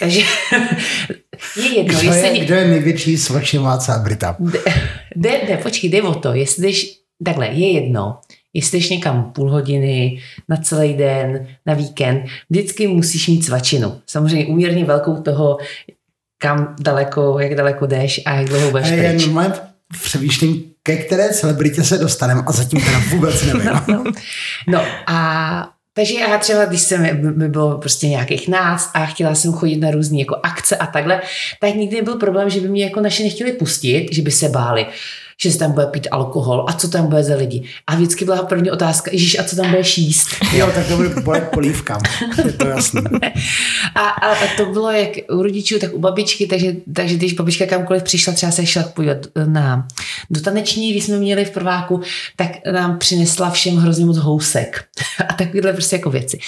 [0.00, 0.20] Takže
[1.56, 2.38] je jedno, Kdo jestli...
[2.38, 4.36] je, kdo je největší svačivá celebrita?
[5.16, 8.18] Jde, jde, počkej, jde o to, jestli jdeš, takhle, je jedno,
[8.54, 14.00] jestli jdeš někam půl hodiny, na celý den, na víkend, vždycky musíš mít svačinu.
[14.06, 15.58] Samozřejmě úměrně velkou toho,
[16.38, 19.24] kam daleko, jak daleko jdeš a jak dlouho budeš já pryč.
[19.26, 19.54] normálně
[20.02, 23.70] přemýšlím, ke které celebritě se dostaneme a zatím teda vůbec nevím.
[23.88, 24.04] No,
[24.68, 29.52] no a takže já třeba, když jsem, by bylo prostě nějakých nás a chtěla jsem
[29.52, 31.22] chodit na různé jako akce a takhle,
[31.60, 34.86] tak nikdy nebyl problém, že by mě jako naši nechtěli pustit, že by se báli
[35.38, 37.62] že se tam bude pít alkohol a co tam bude za lidi.
[37.86, 40.28] A vždycky byla první otázka, Ježíš, a co tam budeš jíst?
[40.52, 42.00] Jo, tak to bude polívkám.
[42.44, 43.02] Je to jasný.
[43.94, 47.66] A, a, a to bylo jak u rodičů, tak u babičky, takže, takže když babička
[47.66, 49.16] kamkoliv přišla, třeba se šla podívat
[49.46, 49.86] na,
[50.30, 52.00] do taneční, když jsme měli v prváku,
[52.36, 54.84] tak nám přinesla všem hrozně moc housek
[55.28, 56.38] a takovéhle prostě jako věci.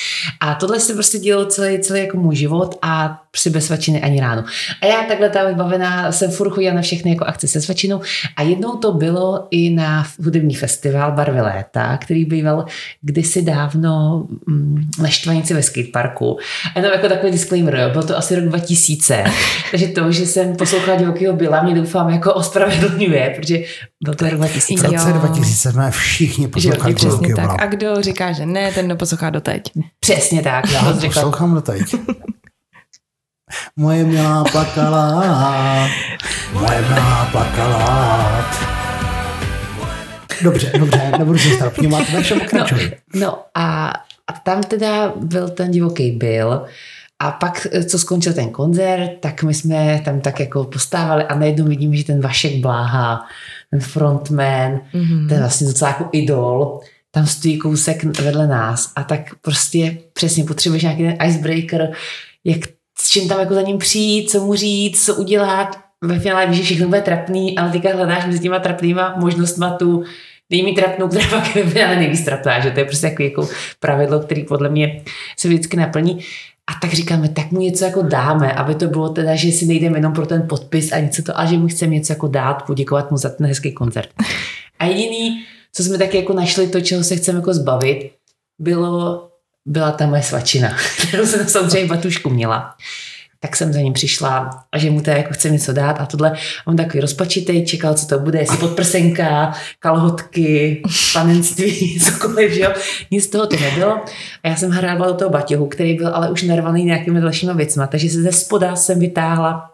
[0.41, 4.21] A tohle se prostě dělo celý, celý jako můj život a při bez svačiny ani
[4.21, 4.45] ráno.
[4.83, 8.01] A já takhle ta vybavená jsem furt chodila na všechny jako akce se svačinou
[8.37, 12.65] a jednou to bylo i na hudební festival Barvy léta, který býval
[13.01, 16.39] kdysi dávno mm, na Štvanici ve skateparku.
[16.75, 19.25] A jenom jako takový disclaimer, jo, byl to asi rok 2000,
[19.71, 23.59] takže to, že jsem poslouchala divokýho byla, mě doufám jako ospravedlňuje, protože
[24.05, 24.87] byl to rok V 2000.
[24.87, 25.19] roce Jo.
[25.19, 27.63] 2000 jsme všichni poslouchali Přesně tak.
[27.63, 29.63] A kdo říká, že ne, ten neposlouchá doteď.
[30.01, 30.71] Přesně tak.
[30.73, 31.09] Já řekla.
[31.09, 31.83] poslouchám doteď.
[33.77, 35.89] Moje milá plakala,
[36.53, 38.47] moje milá plakala.
[40.43, 42.91] Dobře, dobře, nebudu se strapňovat, takže pokračuj.
[43.15, 43.93] No a,
[44.27, 46.67] a tam teda byl ten divoký byl
[47.19, 51.65] a pak, co skončil ten koncert, tak my jsme tam tak jako postávali a najednou
[51.65, 53.27] vidíme, že ten Vašek Bláha,
[53.71, 55.29] ten frontman, mm-hmm.
[55.29, 56.81] ten vlastně docela jako idol,
[57.11, 61.91] tam stojí kousek vedle nás a tak prostě přesně potřebuješ nějaký ten icebreaker,
[62.45, 62.61] jak,
[62.99, 65.79] s čím tam jako za ním přijít, co mu říct, co udělat.
[66.05, 70.05] Ve finále víš, že všechno bude trapný, ale teďka hledáš mezi těma trapnýma možnostma tu
[70.51, 73.49] nejmí trapnou, která pak ve finále nejvíc trapná, že to je prostě jako, jako
[73.81, 75.03] pravidlo, který podle mě
[75.37, 76.21] se vždycky naplní.
[76.71, 79.99] A tak říkáme, tak mu něco jako dáme, aby to bylo teda, že si nejdeme
[79.99, 83.11] jenom pro ten podpis a něco to, a že mu chceme něco jako dát, poděkovat
[83.11, 84.09] mu za ten hezký koncert.
[84.79, 88.11] A jediný, co jsme taky jako našli, to, čeho se chceme jako zbavit,
[88.59, 89.29] bylo,
[89.67, 90.77] byla ta moje svačina,
[91.09, 92.75] kterou jsem samozřejmě batušku měla.
[93.41, 96.31] Tak jsem za ním přišla a že mu to jako chce něco dát a tohle.
[96.31, 102.73] A on takový rozpačitý, čekal, co to bude, jestli podprsenka, kalhotky, panenství, cokoliv, že jo.
[103.11, 104.01] Nic z toho to nebylo.
[104.43, 107.87] A já jsem hrávala do toho baťohu, který byl ale už narvaný nějakými dalšíma věcma,
[107.87, 109.71] takže se ze spoda jsem vytáhla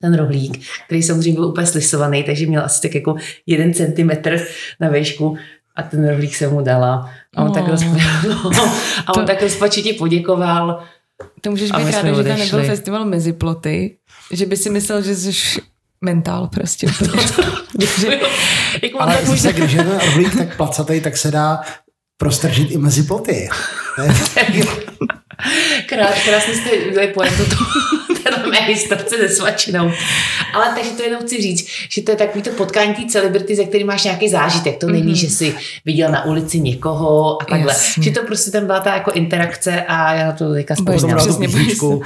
[0.00, 4.40] ten rohlík, který samozřejmě byl úplně slisovaný, takže měl asi tak jako jeden centimetr
[4.80, 5.36] na výšku
[5.76, 7.10] a ten rohlík jsem mu dala.
[7.36, 7.54] A on, Oh.
[7.54, 8.00] tak, rozpa-
[9.06, 10.82] a on To- tak rozpačitě poděkoval.
[11.40, 12.56] To můžeš být ráda, že to odešli.
[12.56, 13.96] nebyl festival Meziploty,
[14.32, 15.60] že by si myslel, že jsi
[16.00, 16.86] mentál prostě.
[18.00, 18.20] že,
[18.98, 19.84] Ale tak zase, možná, když je
[20.30, 21.60] ten tak placatý, tak se dá
[22.16, 23.48] prostržit i mezi ploty.
[25.86, 27.56] Krás, krásně jste udělali pointu to,
[28.22, 29.92] téhle mé historce se svačinou.
[30.54, 33.64] Ale takže to jenom chci říct, že to je takový to potkání té celebrity, ze
[33.64, 34.78] který máš nějaký zážitek.
[34.78, 37.72] To není, že jsi viděl na ulici někoho a takhle.
[37.72, 38.02] Jasně.
[38.02, 42.02] Že to prostě tam byla ta jako interakce a já na to teďka písničku.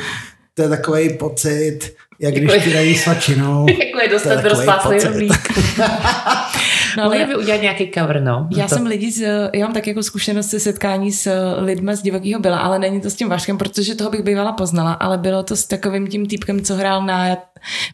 [0.55, 1.81] To je takový pocit,
[2.25, 3.67] jak když Jako- ti dají svačinou.
[3.87, 5.49] Jako je dostat rozpáslý rohlík.
[6.97, 8.49] no, ale by udělat nějaký cover, no.
[8.57, 12.03] já To- jsem lidi, z, já mám tak jako zkušenost se setkání s lidmi z
[12.03, 15.43] divokého byla, ale není to s tím Vaškem, protože toho bych bývala poznala, ale bylo
[15.43, 17.37] to s takovým tím týpkem, co hrál na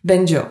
[0.04, 0.42] banjo.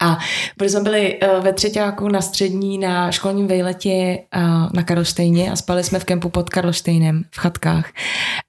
[0.00, 0.18] A
[0.56, 4.40] protože jsme byli eh, ve třetíku na střední na školním vejletě eh,
[4.72, 7.90] na Karlštejně a spali jsme v kempu pod Karlštejnem v chatkách.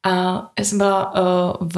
[0.04, 0.12] A
[0.60, 1.22] já jsem byla eh,
[1.62, 1.76] v,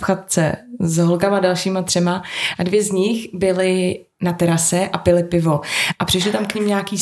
[0.00, 2.22] v chatce s holkama dalšíma třema
[2.58, 5.60] a dvě z nich byly na terase a pili pivo.
[5.98, 6.96] A přišli tam k ním nějaký,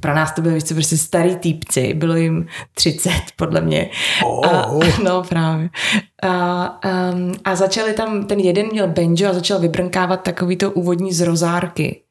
[0.00, 3.90] pro nás to byly prostě starý týpci, bylo jim 30 podle mě.
[4.44, 4.84] A, Oh.
[5.04, 5.68] no právě.
[6.22, 6.80] A,
[7.12, 11.20] um, a začali tam, ten jeden měl banjo a začal vybrnkávat takový to úvodní z
[11.20, 12.02] rozárky.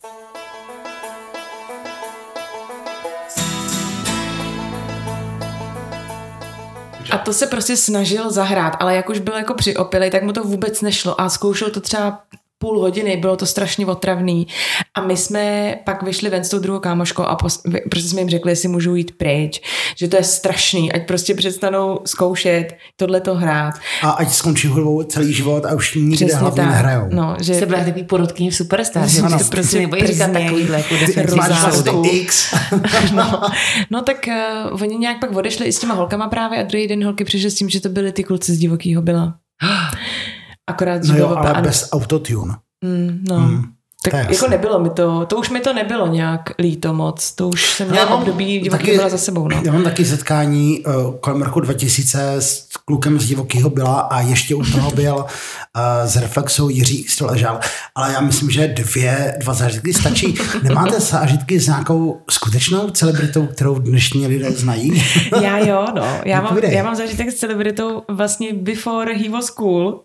[7.12, 10.44] A to se prostě snažil zahrát, ale jak už byl jako přiopilej, tak mu to
[10.44, 12.20] vůbec nešlo a zkoušel to třeba
[12.58, 14.48] půl hodiny, bylo to strašně otravný.
[14.96, 18.30] A my jsme pak vyšli ven s tou druhou kámoškou a pos, prostě jsme jim
[18.30, 19.62] řekli, jestli můžou jít pryč,
[19.96, 23.74] že to je strašný, ať prostě přestanou zkoušet tohle to hrát.
[24.02, 27.08] A ať skončí hudbou celý život a už nikde hlavně nehrajou.
[27.10, 29.40] No, že Jste byla takový porodkyně v Superstar, že Ano.
[29.40, 32.56] to prostě nebojí říkat takovýhle jako vlastně X.
[33.16, 33.42] no,
[33.90, 34.28] no tak
[34.72, 37.52] uh, oni nějak pak odešli i s těma holkama právě a druhý den holky přišly
[37.52, 39.36] s tím, že to byly ty kluci z divokýho byla.
[40.68, 42.56] Akorát, že No jo, ale bez autotune.
[42.86, 43.40] Mm, no.
[43.40, 43.64] Mm,
[44.04, 47.48] Tak to jako nebylo mi to, to už mi to nebylo nějak líto moc, to
[47.50, 49.62] už jsem měla mám období, divoký taky- byla za sebou, no.
[49.66, 54.56] Já mám taky setkání uh, kolem roku 2000 s klukem z Divokýho byla a ještě
[54.56, 55.26] u toho byl uh,
[56.06, 57.60] z Reflexu Jiří Stoležal,
[57.96, 60.36] ale já myslím, že dvě, dva zážitky stačí.
[60.64, 65.04] Nemáte zážitky s nějakou skutečnou celebritou, kterou dnešní lidé znají?
[65.42, 66.08] Já jo, no.
[66.26, 70.02] Já mám, já mám zážitek s celebritou vlastně before he was cool.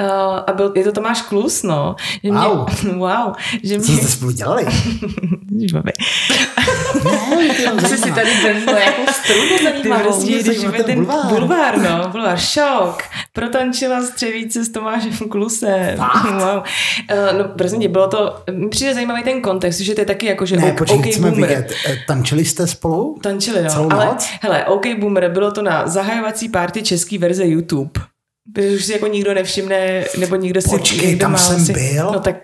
[0.00, 1.96] Uh, a byl, je to Tomáš Klus, no.
[2.24, 2.66] Že Wow.
[2.82, 3.32] Mě, wow.
[3.62, 4.66] Že Co mě, jste spolu dělali?
[5.50, 5.92] Ne,
[7.84, 10.02] Asi si tady brnilo jako strunu Ty zajímavou.
[10.02, 11.26] prostě, mě když ten ten bulvár.
[11.38, 13.02] bulvár, no, bulvár, šok.
[13.32, 15.98] Protančila střevíce s Tomášem Klusem.
[16.24, 16.56] Wow.
[16.56, 20.26] Uh, no, prosím tě, bylo to, mi přijde zajímavý ten kontext, že to je taky
[20.26, 21.48] jako, že Ne, OK, počkej, OK chceme Boomer.
[21.48, 21.72] vidět.
[21.86, 23.18] Eh, Tančili jste spolu?
[23.22, 23.70] Tančili, no.
[23.70, 24.28] Celou Ale noc?
[24.42, 27.90] hele, OK Boomer, bylo to na zahajovací party český verze YouTube.
[28.52, 30.68] Protože už si jako nikdo nevšimne, nebo nikdo si...
[30.68, 32.10] Počkej, někdo tam jsem si, byl.
[32.12, 32.36] No tak,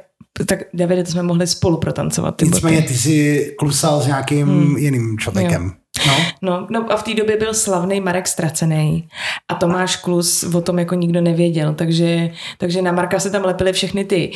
[0.47, 2.37] tak Davide, to jsme mohli spolu protancovat.
[2.37, 4.77] Ty Nicméně ty jsi klusal s nějakým Hmm.
[4.77, 5.73] jiným člověkem.
[6.07, 6.15] No.
[6.43, 9.09] No, no a v té době byl slavný Marek Ztracený
[9.49, 13.73] a Tomáš Klus o tom jako nikdo nevěděl, takže, takže na Marka se tam lepily
[13.73, 14.33] všechny ty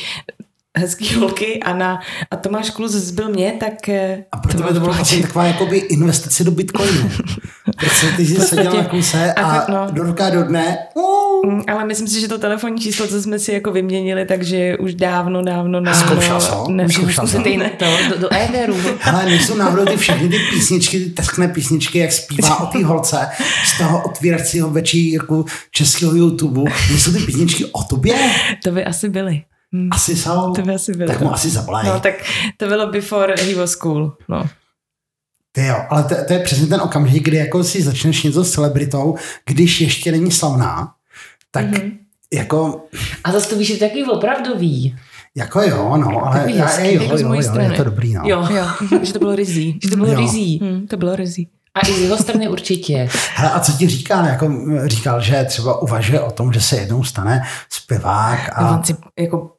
[0.77, 1.99] hezký holky a, na,
[2.31, 3.89] a Tomáš Klus zbyl mě, tak...
[3.89, 7.09] eh, A pro tebe to bylo vlastně taková jakoby investice do bitcoinu.
[7.77, 9.87] Protože ty jsi seděl na kuse a A no.
[9.91, 10.77] do roka do dne
[11.45, 14.93] Mm, Ale myslím si, že to telefonní číslo, co jsme si jako vyměnili, takže už
[14.95, 16.07] dávno, dávno, dávno...
[16.07, 16.71] zkoušel ho?
[16.71, 17.23] Ne, Zkoušel?
[17.23, 18.75] Musíte jít to, do, do éteru.
[19.03, 23.27] Ale nejsou náhodou ty všechny ty písničky, ty teskné písničky, jak zpívá o té holce
[23.73, 26.71] z toho otvíracího večí jako českého YouTube.
[26.89, 28.15] Nejsou ty písničky o tobě?
[28.63, 29.41] to by asi byly.
[29.75, 30.53] Hm, Asi jsou.
[30.53, 31.07] To by asi byly.
[31.07, 31.85] Tak mu asi zavolej.
[31.87, 32.13] No, tak
[32.57, 34.17] to bylo before he was cool.
[34.29, 34.45] No.
[35.51, 38.51] Ty jo, ale to, to, je přesně ten okamžik, kdy jako si začneš něco s
[38.51, 39.15] celebritou,
[39.45, 40.93] když ještě není slavná,
[41.51, 41.73] tak Mhm.
[41.73, 41.91] mm-hmm.
[42.33, 42.81] jako,
[43.23, 44.95] A zase to víš, že je takový opravdový.
[45.35, 47.83] jako jo, no, ale Takový já, hezký, jo, jako jo, z jo, jo, je to
[47.83, 48.21] dobrý, no.
[48.25, 48.47] Jo.
[48.49, 48.65] Jo,
[49.03, 49.79] že to bylo rizí.
[49.83, 50.19] Že to bylo Jo.
[50.19, 50.59] rizí.
[50.63, 51.49] Hmm, to bylo rizí.
[51.73, 53.09] A i z jeho strany určitě.
[53.35, 54.25] Hele, a co ti říkal?
[54.25, 54.51] Jako
[54.85, 58.51] říkal, že třeba uvažuje o tom, že se jednou stane zpěvák A...
[58.51, 59.51] a On si jako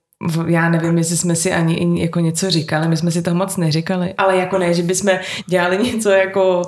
[0.47, 4.15] já nevím, jestli jsme si ani jako něco říkali, my jsme si toho moc neříkali,
[4.19, 5.11] ale jako ne, že bychom
[5.47, 6.63] dělali něco jako,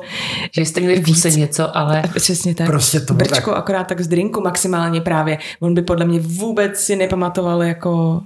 [0.54, 4.00] Že jste měli v kuse něco, ale přesně tak, Prostě to bylo brčko akorát tak
[4.00, 8.20] z drinku maximálně právě, on by podle mě vůbec si nepamatoval jako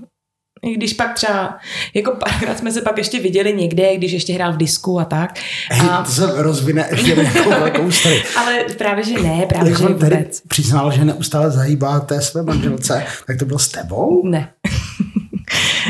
[0.64, 1.58] i když pak třeba,
[1.94, 5.38] jako párkrát jsme se pak ještě viděli někde, když ještě hrál v disku a tak.
[5.70, 8.22] hej, A, to se rozvine ještě nějakou velkou story.
[8.36, 10.42] ale právě, že ne, právě, Jak že vůbec.
[10.48, 14.22] přiznal, že neustále zahýbá té své manželce, tak to bylo s tebou?
[14.28, 14.48] Ne.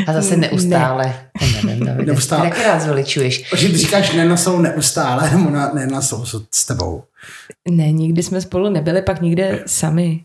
[0.07, 1.15] A zase neustále.
[1.41, 1.61] Ne.
[1.63, 2.11] Nevím, Davide.
[2.11, 2.51] Neustále.
[2.63, 3.43] Rád zveličuješ.
[3.55, 7.03] Že ty říkáš, nenosou neustále, nebo na, nenosou s tebou.
[7.69, 10.19] Ne, nikdy jsme spolu nebyli, pak nikde sami.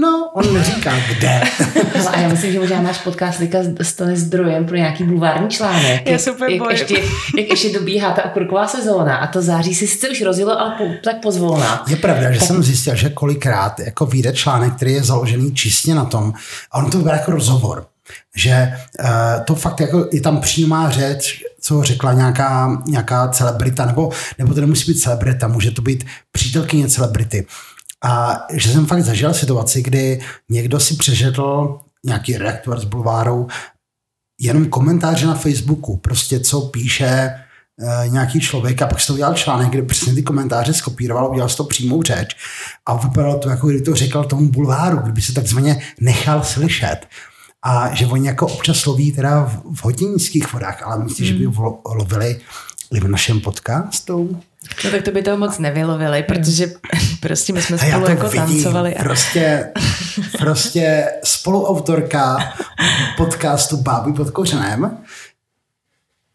[0.00, 1.42] No, on neříká, kde.
[1.98, 6.10] No a já myslím, že možná náš podcast teďka stane zdrojem pro nějaký bulvární článek.
[6.10, 6.78] Já se úplně jak, bojím.
[6.78, 6.94] ještě,
[7.36, 10.84] jak ještě dobíhá ta okurková sezóna a to září si sice už rozjelo, ale po,
[11.04, 11.84] tak pozvolna.
[11.88, 16.04] Je pravda, že jsem zjistil, že kolikrát jako vyjde článek, který je založený čistě na
[16.04, 16.32] tom,
[16.72, 17.86] a on to vypadá jako rozhovor,
[18.36, 24.10] že uh, to fakt jako je tam přímá řeč, co řekla nějaká, nějaká celebrita, nebo,
[24.38, 27.46] nebo to nemusí být celebrita, může to být přítelkyně celebrity.
[28.04, 33.48] A že jsem fakt zažil situaci, kdy někdo si přečetl nějaký redaktor z bulváru
[34.40, 39.34] jenom komentáře na Facebooku, prostě co píše e, nějaký člověk a pak se to udělal
[39.34, 42.36] článek, kde přesně ty komentáře skopíroval, udělal si to přímou řeč
[42.86, 47.06] a vypadalo to, jako kdyby to říkal tomu bulváru, kdyby se takzvaně nechal slyšet.
[47.66, 51.34] A že oni jako občas loví teda v, v hodně nízkých vodách, ale myslíš, že
[51.34, 52.40] by lo- lovili
[52.92, 54.40] i v našem podcastu?
[54.84, 56.66] No tak to by toho moc nevylovili, protože
[57.20, 58.96] prostě my jsme spolu to jako vidím, tancovali.
[58.96, 59.02] A...
[59.02, 59.72] prostě,
[60.38, 62.54] prostě spoluautorka
[63.16, 64.98] podcastu Báby pod kořenem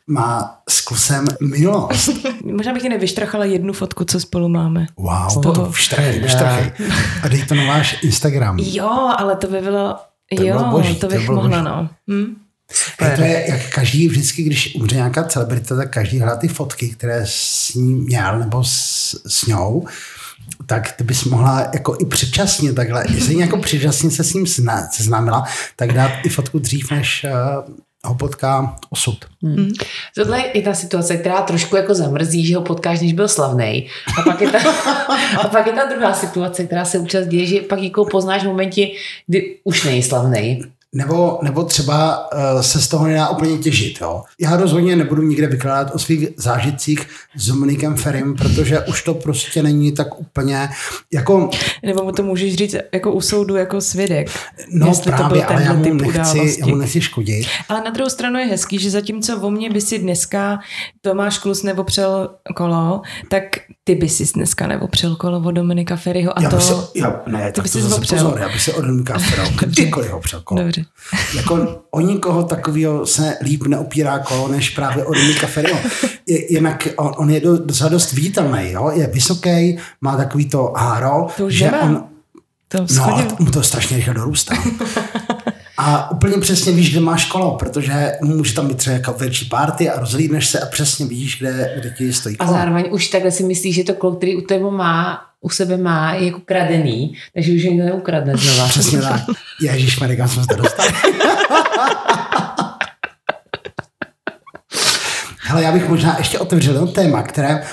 [0.07, 2.09] má s kusem minulost.
[2.43, 4.87] Možná bych ji nevyštrachala jednu fotku, co spolu máme.
[4.97, 5.55] Wow, toho.
[5.55, 6.71] to vštrachej, vštrachej.
[7.23, 8.59] A dej to na váš Instagram.
[8.59, 9.95] Jo, ale to by bylo...
[10.37, 11.65] To jo, boží, to to by bych bylo mohla, boží.
[11.65, 11.89] no.
[12.11, 12.35] Hm?
[12.99, 16.89] A to je, jak každý vždycky, když umře nějaká celebrita, tak každý hlá ty fotky,
[16.89, 19.87] které s ním měl nebo s, s ňou,
[20.65, 24.87] tak ty bys mohla jako i předčasně takhle, jestli jako předčasně se s ním sezná-
[24.91, 25.43] seznámila,
[25.75, 27.73] tak dát i fotku dřív, než uh,
[28.07, 29.17] ho potká osud.
[30.15, 33.87] Tohle je ta situace, která trošku jako zamrzí, že ho potkáš, než byl slavný.
[34.17, 34.59] A pak je ta,
[35.41, 38.47] a pak je ta druhá situace, která se účast děje, že pak někoho poznáš v
[38.47, 38.87] momentě,
[39.27, 40.61] kdy už není slavný.
[40.95, 44.01] Nebo, nebo třeba uh, se z toho nedá úplně těžit.
[44.01, 44.23] Jo?
[44.39, 49.63] Já rozhodně nebudu nikde vykládat o svých zážitcích s Dominikem Ferim, protože už to prostě
[49.63, 50.69] není tak úplně
[51.13, 51.49] jako,
[51.85, 54.27] Nebo mu to můžeš říct jako u soudu jako svědek.
[54.71, 56.59] no jestli to právě, byl ale já mu, nechci, události.
[56.61, 57.47] já mu nechci škodit.
[57.69, 60.59] Ale na druhou stranu je hezký, že zatímco o mě by si dneska
[61.01, 63.43] Tomáš Klus neopřel kolo, tak
[63.83, 66.61] ty by si dneska neopřel kolo od Dominika Ferryho a Já to...
[66.61, 68.17] se, já, ne, to tak by to si zase opřel.
[68.17, 70.61] pozor, já bych se od Dominika Ferro kdykoliv opřel kolo.
[70.61, 70.80] Dobře.
[71.35, 75.79] Jako o nikoho takového se líp neopírá kolo, než právě o Dominika Ferryho.
[76.49, 78.91] Jinak on, on je do, docela dost viditelný, jo?
[78.93, 81.83] je vysoký, má takový to háro, To že nemá.
[81.83, 82.03] on,
[82.67, 84.55] To No, ale mu to strašně rychle dorůstá.
[85.83, 89.89] A úplně přesně víš, kde máš kolo, protože může tam být třeba jako větší party
[89.89, 92.57] a rozhlídneš se a přesně vidíš, kde, kde ti stojí A kolo.
[92.57, 96.13] zároveň už takhle si myslíš, že to kolo, který u tebe má, u sebe má,
[96.13, 98.67] je jako kradený, takže už je neukradne znova.
[98.67, 99.21] Přesně tak.
[99.61, 100.89] Ježíš kam jsme se to dostali.
[105.51, 107.63] Hele, já bych možná ještě otevřel jedno téma, které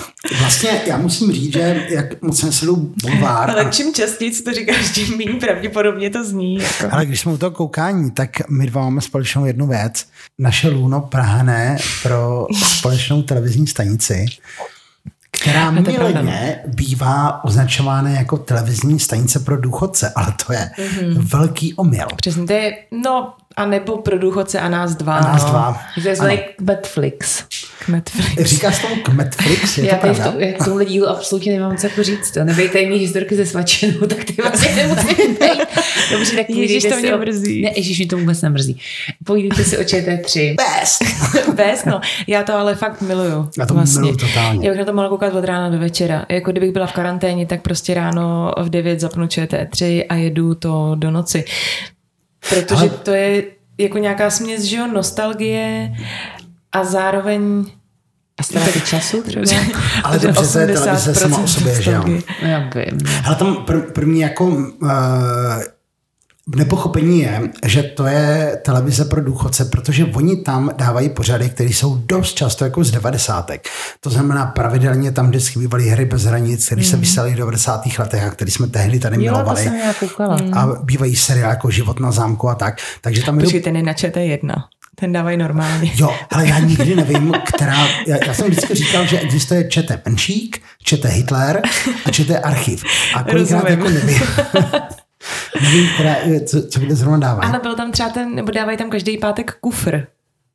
[0.40, 4.52] vlastně, já musím říct, že jak moc jsem sleduju bulvár, Ale a- čím častěji to
[4.54, 6.54] říkáš, tím méně pravděpodobně to zní.
[6.54, 6.94] Jako.
[6.94, 10.06] Ale když jsme u toho koukání, tak my dva máme společnou jednu věc.
[10.38, 14.26] Naše Luno prahne pro společnou televizní stanici,
[15.30, 21.26] která pravda, mylně bývá označována jako televizní stanice pro důchodce, ale to je Mhm.
[21.26, 22.06] velký omyl.
[22.16, 22.72] Přesně, to je,
[23.04, 25.16] no, a nebo pro důchodce a nás dva.
[25.16, 25.50] A nás no.
[25.50, 25.80] dva.
[26.02, 27.44] To je zvaný Netflix.
[27.88, 28.50] Netflix.
[28.50, 30.32] Říkáš tomu Kmetflix, je Já to tady v, pravda?
[30.32, 32.30] to, já k tomuhle dílu absolutně nemám co jako říct.
[32.30, 35.68] To nebejte mý historky ze svačenou, tak ty vlastně nemusím být.
[36.10, 37.18] Dobře, tak Ježíš, to mě o...
[37.18, 37.62] mrzí.
[37.62, 38.80] Ne, Ježíš, mi to vůbec nemrzí.
[39.24, 40.56] Povídejte si o ČT3.
[40.56, 41.04] Best.
[41.54, 42.00] Bez, no.
[42.26, 43.48] Já to ale fakt miluju.
[43.58, 44.00] Já to vlastně.
[44.00, 44.66] miluju totálně.
[44.66, 46.26] Já bych na to mohla koukat od rána do večera.
[46.28, 50.92] Jako kdybych byla v karanténě, tak prostě ráno v 9 zapnu ČT3 a jedu to
[50.94, 51.44] do noci.
[52.48, 53.42] Protože Ale- to je
[53.78, 55.92] jako nějaká směs, že jo, nostalgie
[56.72, 57.64] a zároveň
[58.38, 59.44] A ztráty času třeba?
[60.04, 62.04] Ale dobře, to je televize sama o 80% sobě, že jo?
[62.42, 62.98] Já vím.
[63.24, 64.90] Ale tam pr- první jako uh,
[66.56, 71.96] nepochopení je, že to je televize pro důchodce, protože oni tam dávají pořady, které jsou
[72.06, 73.68] dost často jako z devadesátek.
[74.00, 77.82] To znamená, pravidelně tam vždycky bývaly hry bez hranic, které se vysílaly v 90.
[77.98, 79.62] letech a které jsme tehdy tady Jo, to milovali.
[79.62, 80.38] jsem já koukala.
[80.52, 82.76] A bývají seriály jako Život na zámku a tak.
[83.00, 84.54] Takže tam Počkej, ten je na ČT1.
[85.00, 85.92] Ten dávají normálně.
[85.94, 87.86] Jo, ale já nikdy nevím, která...
[88.06, 91.60] Já, já jsem vždycky říkal, že existuje čete Penšík, čete Hitler
[92.04, 92.84] a čete Archiv.
[93.14, 93.66] A kolikrát Rozumím.
[93.66, 94.20] jako nevím.
[95.62, 96.16] nevím, která,
[96.46, 97.42] co, co kde zrovna dává.
[97.42, 100.06] Ale byl tam třeba ten, nebo dávají tam každý pátek kufr.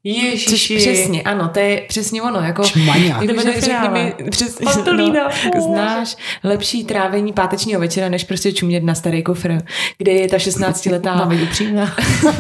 [0.06, 0.78] Což Ježiši.
[0.78, 2.39] přesně, ano, to je přesně ono.
[2.39, 2.64] Jako.
[2.74, 3.89] Kdyby Jakože řekni finále.
[4.04, 5.24] mi, přesně, Antolína,
[5.56, 9.58] no, znáš lepší trávení pátečního večera, než prostě čumět na starý kufr,
[9.97, 11.16] kde je ta 16-letá...
[11.16, 11.95] Mám být upřímná.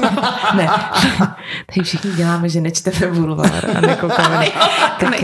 [0.55, 0.67] ne,
[1.73, 4.37] tady všichni děláme, že nečteme bulvár a nekoukáme.
[4.39, 4.49] ne,
[4.99, 5.21] tak,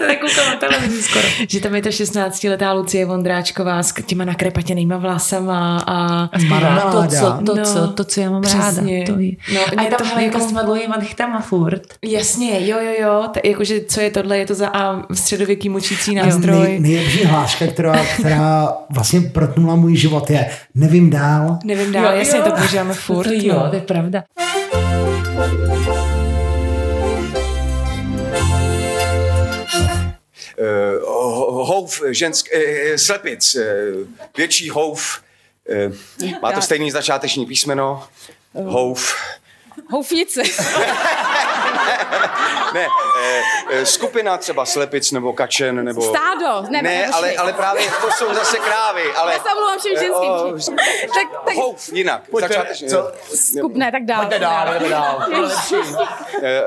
[0.00, 1.24] eh, nekoukala na televizi skoro.
[1.48, 7.38] že tam je ta 16-letá Lucie Vondráčková s těma nakrepatěnýma vlasama a Zpívá to, co,
[7.46, 8.98] to, No, co, to, co já mám přesně.
[8.98, 9.12] ráda.
[9.14, 9.30] To je.
[9.54, 11.82] No, a je tam to Helenka jako- s těma dlouhýma nechtama furt.
[12.04, 13.28] Jasně, jo, jo, jo.
[13.32, 16.78] T- jakože co je tohle, je to za a středověký mučící Nej, nástroj.
[16.80, 21.58] nejlepší hláška, která, která vlastně protnula můj život je nevím dál.
[21.64, 23.24] Nevím dál, jasně to používáme furt.
[23.24, 23.68] To jo, no.
[23.70, 24.24] to je pravda.
[30.58, 33.92] eh, ho- houf žensk, eh, slepic, eh,
[34.36, 35.20] větší houf,
[35.70, 35.90] eh,
[36.42, 38.02] má to stejný začáteční písmeno,
[38.54, 39.14] houf,
[39.90, 40.42] Houfnice.
[42.74, 42.86] ne,
[43.22, 46.02] eh, eh, skupina třeba slepic nebo kačen nebo...
[46.02, 46.70] Stádo.
[46.70, 49.32] Ne, Ne, ale, ale právě to jsou zase krávy, ale...
[49.32, 50.76] Já se omlouvám všem Eh, o, ženským.
[51.14, 52.88] tak, tak Houf, jinak, začátečně.
[53.34, 54.24] skup, ne, tak dál.
[54.24, 55.26] Jdeme dál, jdeme dál.
[56.42, 56.62] Eh, eh,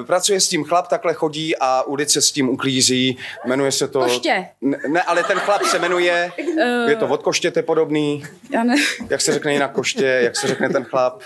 [0.00, 3.18] eh, pracuje s tím chlap, takhle chodí a ulice s tím uklízí.
[3.44, 4.00] Jmenuje se to...
[4.00, 4.46] Koště.
[4.60, 6.32] Ne, ne, ale ten chlap se jmenuje...
[6.88, 8.24] Je to od koštěte podobný.
[8.50, 8.74] Já ne.
[9.10, 11.22] Jak se řekne jinak koště, jak se řekne ten chlap.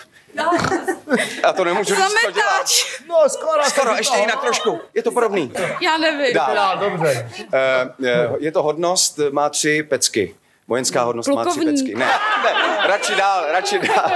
[1.43, 2.47] Já to nemůžu říct, co dělá.
[2.49, 3.01] Zametač.
[3.09, 3.63] No, skoro.
[3.65, 4.81] Skoro, ještě jinak trošku.
[4.95, 5.53] Je to podobný.
[5.81, 6.35] Já nevím.
[6.35, 6.79] Dál.
[6.79, 7.31] Dobře.
[7.53, 7.59] Eh,
[8.07, 10.35] eh, Je to hodnost, má tři pecky.
[10.69, 11.85] Vojenská hodnost má tři Plukovník.
[11.85, 11.95] pecky.
[11.95, 12.07] Ne,
[12.45, 14.11] ne, radši dál, radši dál.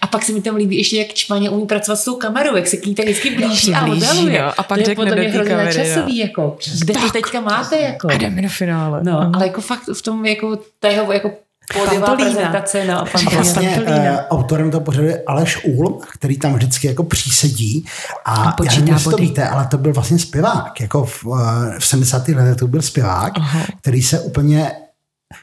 [0.00, 2.66] A pak se mi tam líbí ještě, jak čmaně umí pracovat s tou kamerou, jak
[2.66, 4.42] se k ní tak vždycky blíží a modeluje.
[4.42, 6.56] no, a pak to je řekne do té hrozně kamery, časový, jako.
[6.80, 8.08] Kde to teďka máte, jako?
[8.08, 9.00] A jdeme do finále.
[9.02, 11.32] No, ale jako fakt v tom, jako, ta jeho, jako
[11.74, 12.16] Pantolína.
[12.16, 13.96] prezentace, no, vlastně uh,
[14.30, 17.86] autorem toho pořadu je Aleš Úl, který tam vždycky jako přísedí
[18.24, 20.80] a, A já nevím, jestli to víte, ale to byl vlastně zpěvák.
[20.80, 21.38] Jako v, uh,
[21.78, 22.28] v 70.
[22.28, 23.66] letech to byl zpěvák, Aha.
[23.80, 24.72] který se úplně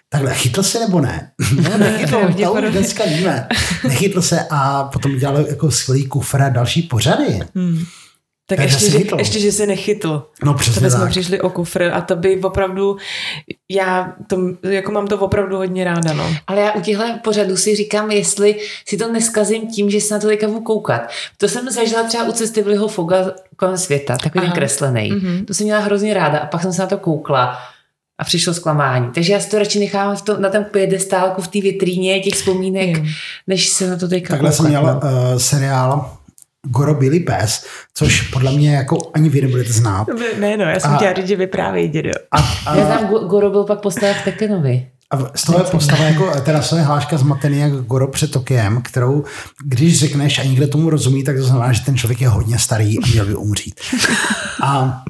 [0.10, 1.32] Takhle, chytl se nebo ne?
[1.70, 3.48] No, nechytl, to už dneska víme.
[3.88, 7.40] Nechytl se a potom dělal jako skvělý kufr a další pořady.
[8.50, 9.16] Tak Takže ještě, že, chytl.
[9.20, 10.28] ještě, že se nechytl.
[10.44, 11.10] No To přesně bychom tak.
[11.10, 12.98] přišli o kufr a to by opravdu,
[13.70, 14.38] já to,
[14.70, 16.36] jako mám to opravdu hodně ráda, no.
[16.48, 18.56] Ale já u těchto pořadů si říkám, jestli
[18.88, 21.02] si to neskazím tím, že se na to teďka budu koukat.
[21.38, 23.18] To jsem zažila třeba u cesty Vliho Foga
[23.56, 25.12] kolem světa, takový ten kreslený.
[25.12, 25.20] Mhm.
[25.20, 25.46] Mm-hmm.
[25.46, 27.60] To jsem měla hrozně ráda a pak jsem se na to koukla
[28.18, 29.10] a přišlo zklamání.
[29.14, 32.34] Takže já si to radši nechám v to, na tom piedestálku v té vitríně těch
[32.34, 33.04] vzpomínek, Jo.
[33.48, 34.82] než se na to teďka Takhle jsem koukat.
[34.84, 35.32] měl no.
[35.34, 36.16] uh, seriál
[36.68, 40.08] Goro Billy Pes, což podle mě jako ani vy nebudete znát.
[40.40, 42.10] Ne, no, já jsem A- chtěla říct, že vyprávěj, dědo.
[42.32, 44.88] A, a, Já znám, Go- Goro byl pak postava v Tekenovi.
[45.12, 48.32] A z toho je postava jako, teda z toho je hláška zmatený jak Goro před
[48.32, 49.24] Tokiem, kterou,
[49.66, 52.98] když řekneš a někdo tomu rozumí, tak to znamená, že ten člověk je hodně starý
[53.04, 53.80] a měl by umřít.
[54.64, 55.04] A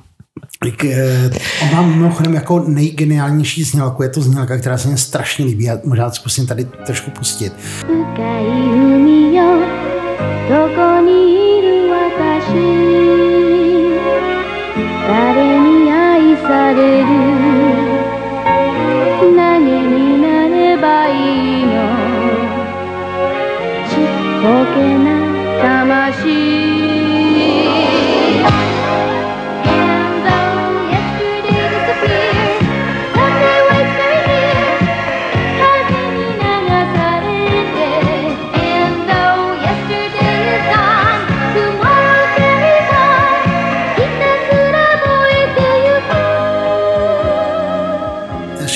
[1.64, 5.80] on má mimochodem jako nejgeniálnější znělku, je to znělka, která se mně strašně líbí a
[5.84, 7.53] možná zkusím tady trošku pustit.
[24.80, 25.18] 深い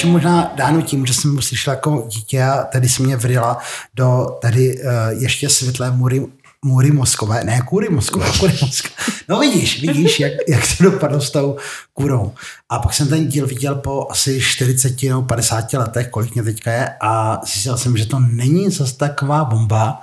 [0.03, 3.17] く ještě možná dáno tím, že jsem ho slyšel jako dítě a tady se mě
[3.17, 3.57] vrila
[3.93, 6.25] do tady uh, ještě světlé můry,
[6.65, 8.93] můry mozkové, ne kůry mozkové, kůry mozkové.
[9.29, 11.57] No vidíš, vidíš, jak, jak se dopadlo s tou
[11.93, 12.33] kůrou.
[12.69, 16.71] A pak jsem ten díl viděl po asi 40 nebo 50 letech, kolik mě teďka
[16.71, 20.01] je a zjistil jsem, že to není zase taková bomba,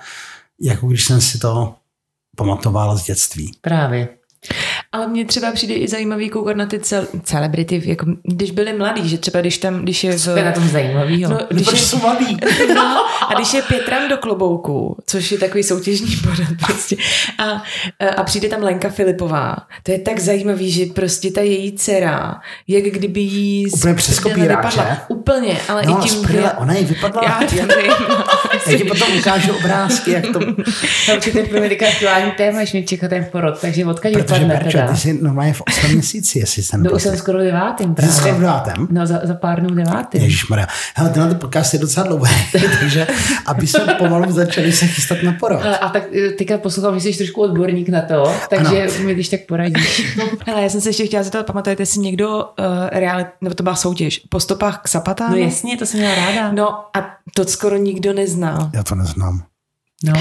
[0.61, 1.75] jako když jsem si to
[2.37, 3.53] pamatoval z dětství.
[3.61, 4.09] Právě.
[4.93, 9.09] Ale mně třeba přijde i zajímavý koukat na ty cel, celebrity, jako když byli mladí,
[9.09, 10.21] že třeba když tam, když je v...
[10.21, 11.31] Co je na tom zajímavýho?
[11.31, 12.37] No, když Proč je, jsou malí?
[12.75, 16.97] no, a když je Pětram do klobouku, což je takový soutěžní pořad prostě,
[17.39, 17.63] a,
[18.17, 22.85] a přijde tam Lenka Filipová, to je tak zajímavý, že prostě ta její dcera, jak
[22.85, 24.21] kdyby jí Úplně přes
[24.75, 24.83] že?
[25.09, 26.23] Úplně, ale No, i tím...
[26.23, 27.23] prdele, ona jí vypadla.
[27.25, 27.91] Já to vím.
[28.67, 30.41] Já ti potom ukážu obrázky, jak to...
[31.15, 34.93] Určitě pro mě teďka aktuální téma, až mě čeká ten porod, takže odkud vypadne Teda?
[34.93, 38.17] ty jsi normálně v 8 měsíci, jestli jsem No už jsem skoro devátým Ty jsi
[38.17, 38.33] právě.
[38.33, 38.89] v devátém?
[38.91, 40.23] No za, za pár dnů devátým.
[40.23, 40.67] Ježišmarja.
[40.97, 42.33] Hele, tenhle podcast je docela dlouhý,
[42.81, 43.07] takže
[43.47, 45.63] aby jsme pomalu začali se chystat na porod.
[45.65, 49.29] Ale, a tak eh, teďka poslouchám, že jsi trošku odborník na to, takže mi když
[49.29, 50.17] tak poradíš.
[50.47, 52.45] Hele, já jsem se ještě chtěla zeptat, pamatujete si někdo uh,
[52.91, 55.31] realit, nebo to byla soutěž, po stopách k Sapatánu?
[55.37, 56.53] No jasně, to jsem měla ráda.
[56.53, 58.71] No a to skoro nikdo nezná.
[58.75, 59.43] Já to neznám.
[60.05, 60.13] no.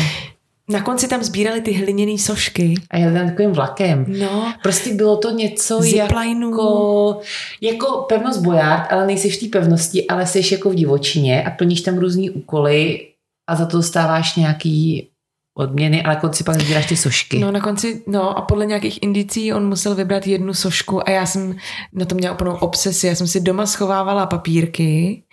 [0.70, 2.74] Na konci tam sbírali ty hliněné sošky.
[2.89, 4.05] A jel tam takovým vlakem.
[4.07, 4.53] No.
[4.63, 6.49] Prostě bylo to něco Ziplineů.
[6.49, 7.20] jako,
[7.61, 11.82] jako pevnost Bojard, ale nejsi v té pevnosti, ale jsi jako v divočině a plníš
[11.82, 13.07] tam různý úkoly
[13.49, 15.09] a za to dostáváš nějaký
[15.57, 17.39] odměny, ale konci pak sbíráš ty sošky.
[17.39, 21.26] No na konci, no a podle nějakých indicí on musel vybrat jednu sošku a já
[21.26, 21.55] jsem
[21.93, 23.07] na to měla úplnou obsesi.
[23.07, 25.24] Já jsem si doma schovávala papírky,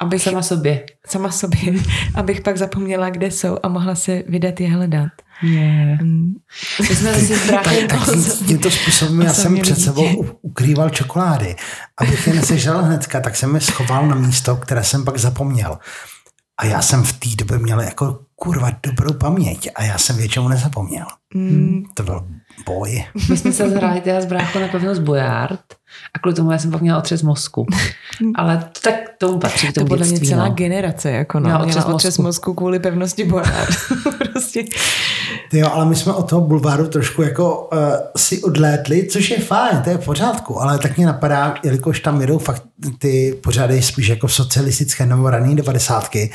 [0.00, 0.86] abych Sama sobě.
[1.06, 1.72] sama sobě,
[2.14, 5.08] abych pak zapomněla, kde jsou a mohla se vydat je hledat.
[5.42, 6.00] Yeah.
[6.00, 6.32] Mm.
[6.80, 7.12] My jsme
[7.50, 11.56] Tak tím- tímto způsobem já jsem před sebou ukrýval čokolády.
[11.98, 15.78] Abych je nesežral hnedka, tak jsem je schoval na místo, které jsem pak zapomněl.
[16.60, 20.48] A já jsem v té době měl jako kurva dobrou paměť a já jsem většinou
[20.48, 21.06] nezapomněl.
[21.34, 21.82] Mm.
[21.94, 22.26] To byl
[22.66, 23.04] boj.
[23.30, 25.60] My jsme se zhráli teda s bráchou na pevnost Bojard
[26.14, 27.66] a kvůli tomu já jsem pak měla otřes mozku.
[28.34, 30.54] Ale to, tak tomu patří k To tomu podle mě celá no.
[30.54, 31.44] generace, jako no.
[31.44, 32.22] Měla Měla otřes otřes mozku.
[32.22, 33.76] mozku kvůli pevnosti Bojard.
[34.32, 34.64] prostě.
[35.50, 37.78] Ty jo, ale my jsme od toho bulváru trošku jako uh,
[38.16, 42.20] si odlétli, což je fajn, to je v pořádku, ale tak mě napadá, jelikož tam
[42.20, 42.62] jedou fakt
[42.98, 46.32] ty pořady spíš jako socialistické nebo rané devadesátky,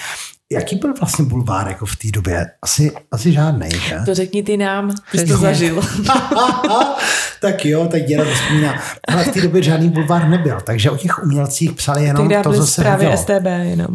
[0.54, 2.46] jaký byl vlastně bulvár jako v té době?
[2.62, 4.00] Asi, asi žádnej, že?
[4.06, 5.82] To řekni ty nám, ty jsi to zažil.
[7.42, 8.82] tak jo, tak děda to vzpomíná.
[9.08, 12.66] Ale v té době žádný bulvár nebyl, takže o těch umělcích psali jenom to, co
[12.66, 13.22] se zprávy hodilo.
[13.24, 13.88] STB jenom.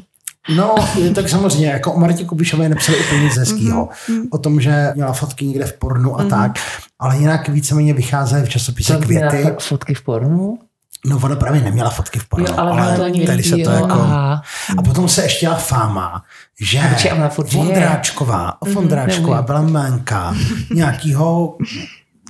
[0.56, 0.74] No,
[1.14, 3.88] tak samozřejmě, jako o Martě Kubišové nepsali úplně nic hezkýho.
[4.08, 6.52] Mhm, O tom, že měla fotky někde v pornu a tak,
[6.98, 9.50] ale jinak víceméně vycházely v časopise měla Květy.
[9.60, 10.58] fotky v pornu?
[11.06, 13.92] No, ona právě neměla fotky v pornu, Jo, ale ale, tady se to jo, jako...
[13.92, 14.42] aha.
[14.78, 16.24] A potom se ještě dělala fáma,
[16.60, 16.80] že.
[17.52, 19.46] Vondráčková, Vondráčková neumím.
[19.46, 20.34] byla jménka
[20.74, 21.56] nějakýho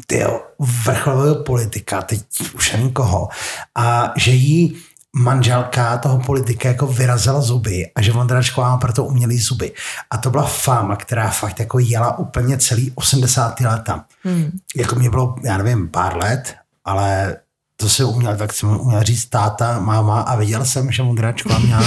[0.07, 2.21] tyjo, vrcholového politika, teď
[2.55, 3.29] už nevím koho,
[3.75, 4.77] a že jí
[5.17, 9.73] manželka toho politika jako vyrazila zuby a že Vondráčková má proto umělý zuby.
[10.11, 13.61] A to byla fáma, která fakt jako jela úplně celý 80.
[13.61, 14.05] leta.
[14.25, 14.51] Hmm.
[14.77, 16.55] Jako mě bylo, já nevím, pár let,
[16.85, 17.37] ale
[17.81, 21.85] to se uměl, tak jsem uměl říct táta, máma a viděl jsem, že Vondráčková měla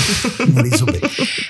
[0.47, 1.01] umělý zuby.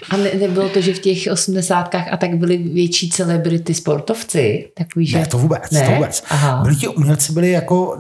[0.10, 4.72] A ne, nebylo to, že v těch osmdesátkách a tak byly větší celebrity sportovci?
[4.78, 5.18] Takový, že...
[5.20, 5.86] Ne, to vůbec, ne?
[5.86, 6.24] to vůbec.
[6.30, 6.62] Aha.
[6.64, 7.98] Byli ti umělci byli jako,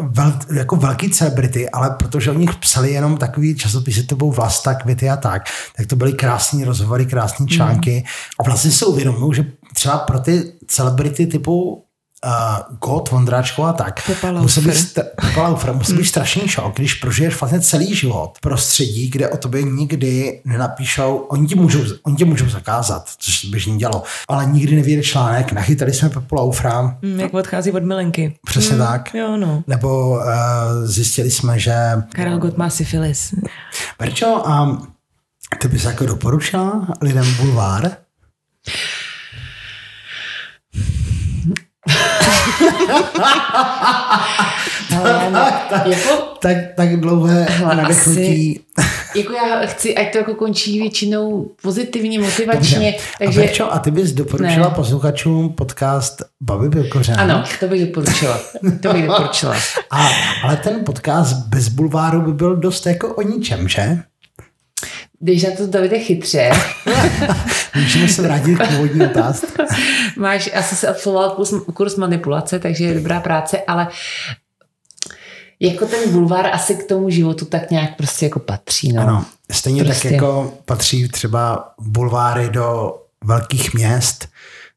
[0.00, 5.10] vel, jako velký celebrity, ale protože o nich psali jenom takový časopisy typu Vlasta, Květy
[5.10, 5.42] a tak,
[5.76, 8.04] tak to byly krásní rozhovory, krásní články.
[8.40, 9.44] A vlastně si uvědomují, že
[9.74, 11.84] třeba pro ty celebrity typu
[12.86, 14.10] uh, Vondráčková a tak,
[14.40, 14.74] musí být, Laufer.
[14.74, 19.28] st- Pepa Laufer, musí být strašný šok, když prožiješ vlastně celý život v prostředí, kde
[19.28, 24.02] o tobě nikdy nenapíšou, oni ti můžou, oni ti můžou zakázat, což se běžně dělo,
[24.28, 28.34] ale nikdy nevyjde článek, nachytali jsme Pepu Laufra, Mm, jak odchází od milenky.
[28.46, 29.14] Přesně tak.
[29.14, 29.64] Jo, no.
[29.66, 30.22] Nebo uh,
[30.84, 31.74] zjistili jsme, že...
[32.12, 33.34] Karel Gott má syfilis.
[34.00, 34.82] Verčo, a
[35.60, 37.90] ty bys jako doporučila lidem bulvár?
[44.96, 45.30] Ale,
[45.86, 46.08] jako,
[46.40, 48.60] Tak, tak dlouhé Hele, nadechnutí.
[49.16, 52.92] jako já chci, ať to jako končí většinou pozitivně, motivačně.
[52.92, 53.06] Dobře.
[53.18, 54.74] Takže, A Verčo, a ty bys doporučila Ne.
[54.74, 57.20] posluchačům podcast Babi Pilkořen?
[57.20, 58.38] ano, to bych doporučila.
[58.82, 59.56] To bych doporučila.
[59.90, 60.08] A,
[60.44, 63.98] ale ten podcast bez bulváru by byl dost jako o ničem, že?
[65.22, 66.50] Když na to Davide chytře,
[67.76, 69.46] Můžeme se vrátit k původní otázce.
[70.16, 73.88] máš, asi se absolvoval kurz, kurz manipulace, takže je dobrá práce, ale
[75.60, 78.92] jako ten bulvár asi k tomu životu tak nějak prostě jako patří.
[78.92, 79.02] No.
[79.02, 80.02] Ano, stejně Prostě.
[80.02, 82.94] tak jako patří třeba bulváry do
[83.24, 84.28] velkých měst,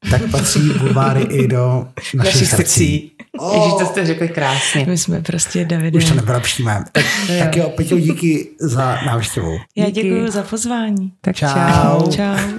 [0.09, 2.55] tak patří bulváry i do našich, Našich srdcí.
[2.55, 3.11] srdcí.
[3.53, 4.85] Ježíš, to jste řekli krásně.
[4.87, 5.97] My jsme prostě Davide.
[5.97, 6.83] Už to nevylepšíme.
[6.91, 7.05] Tak,
[7.39, 9.57] tak jo, Peťo, díky za návštěvu.
[9.75, 11.13] Já děkuji za pozvání.
[11.21, 11.47] Tak Čau.
[11.47, 12.11] čau.
[12.11, 12.55] Čau.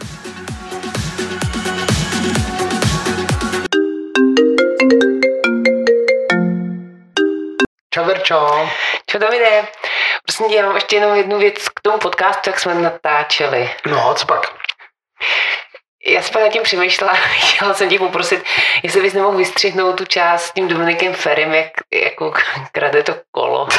[8.27, 8.69] čo?
[9.07, 9.65] Čo tam jde?
[10.27, 13.71] Prosím tě, já mám ještě jenom jednu věc k tomu podcastu, jak jsme natáčeli.
[13.91, 14.41] No, co pak?
[16.07, 18.45] Já jsem pak nad tím přemýšlela, chtěla jsem tě poprosit,
[18.83, 22.33] jestli bys nemohl vystřihnout tu část s tím Dominikem Ferem, jak jako
[22.73, 23.69] krade to kolo.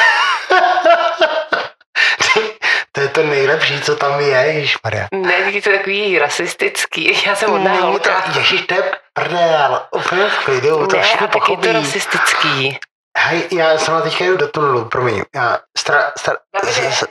[2.91, 5.07] To je to nejlepší, co tam je, ježišmarja.
[5.11, 7.23] Ne, je to takový rasistický.
[7.25, 8.23] Já jsem hodná Není to, holka.
[8.35, 12.77] ježiš, to je prdel, úplně v klidu, to Ne, a tak je to rasistický.
[13.17, 15.23] Hej, já jsem teďka jdu do tunelu, promiň.
[15.35, 17.03] Já, stra, stra, s, s,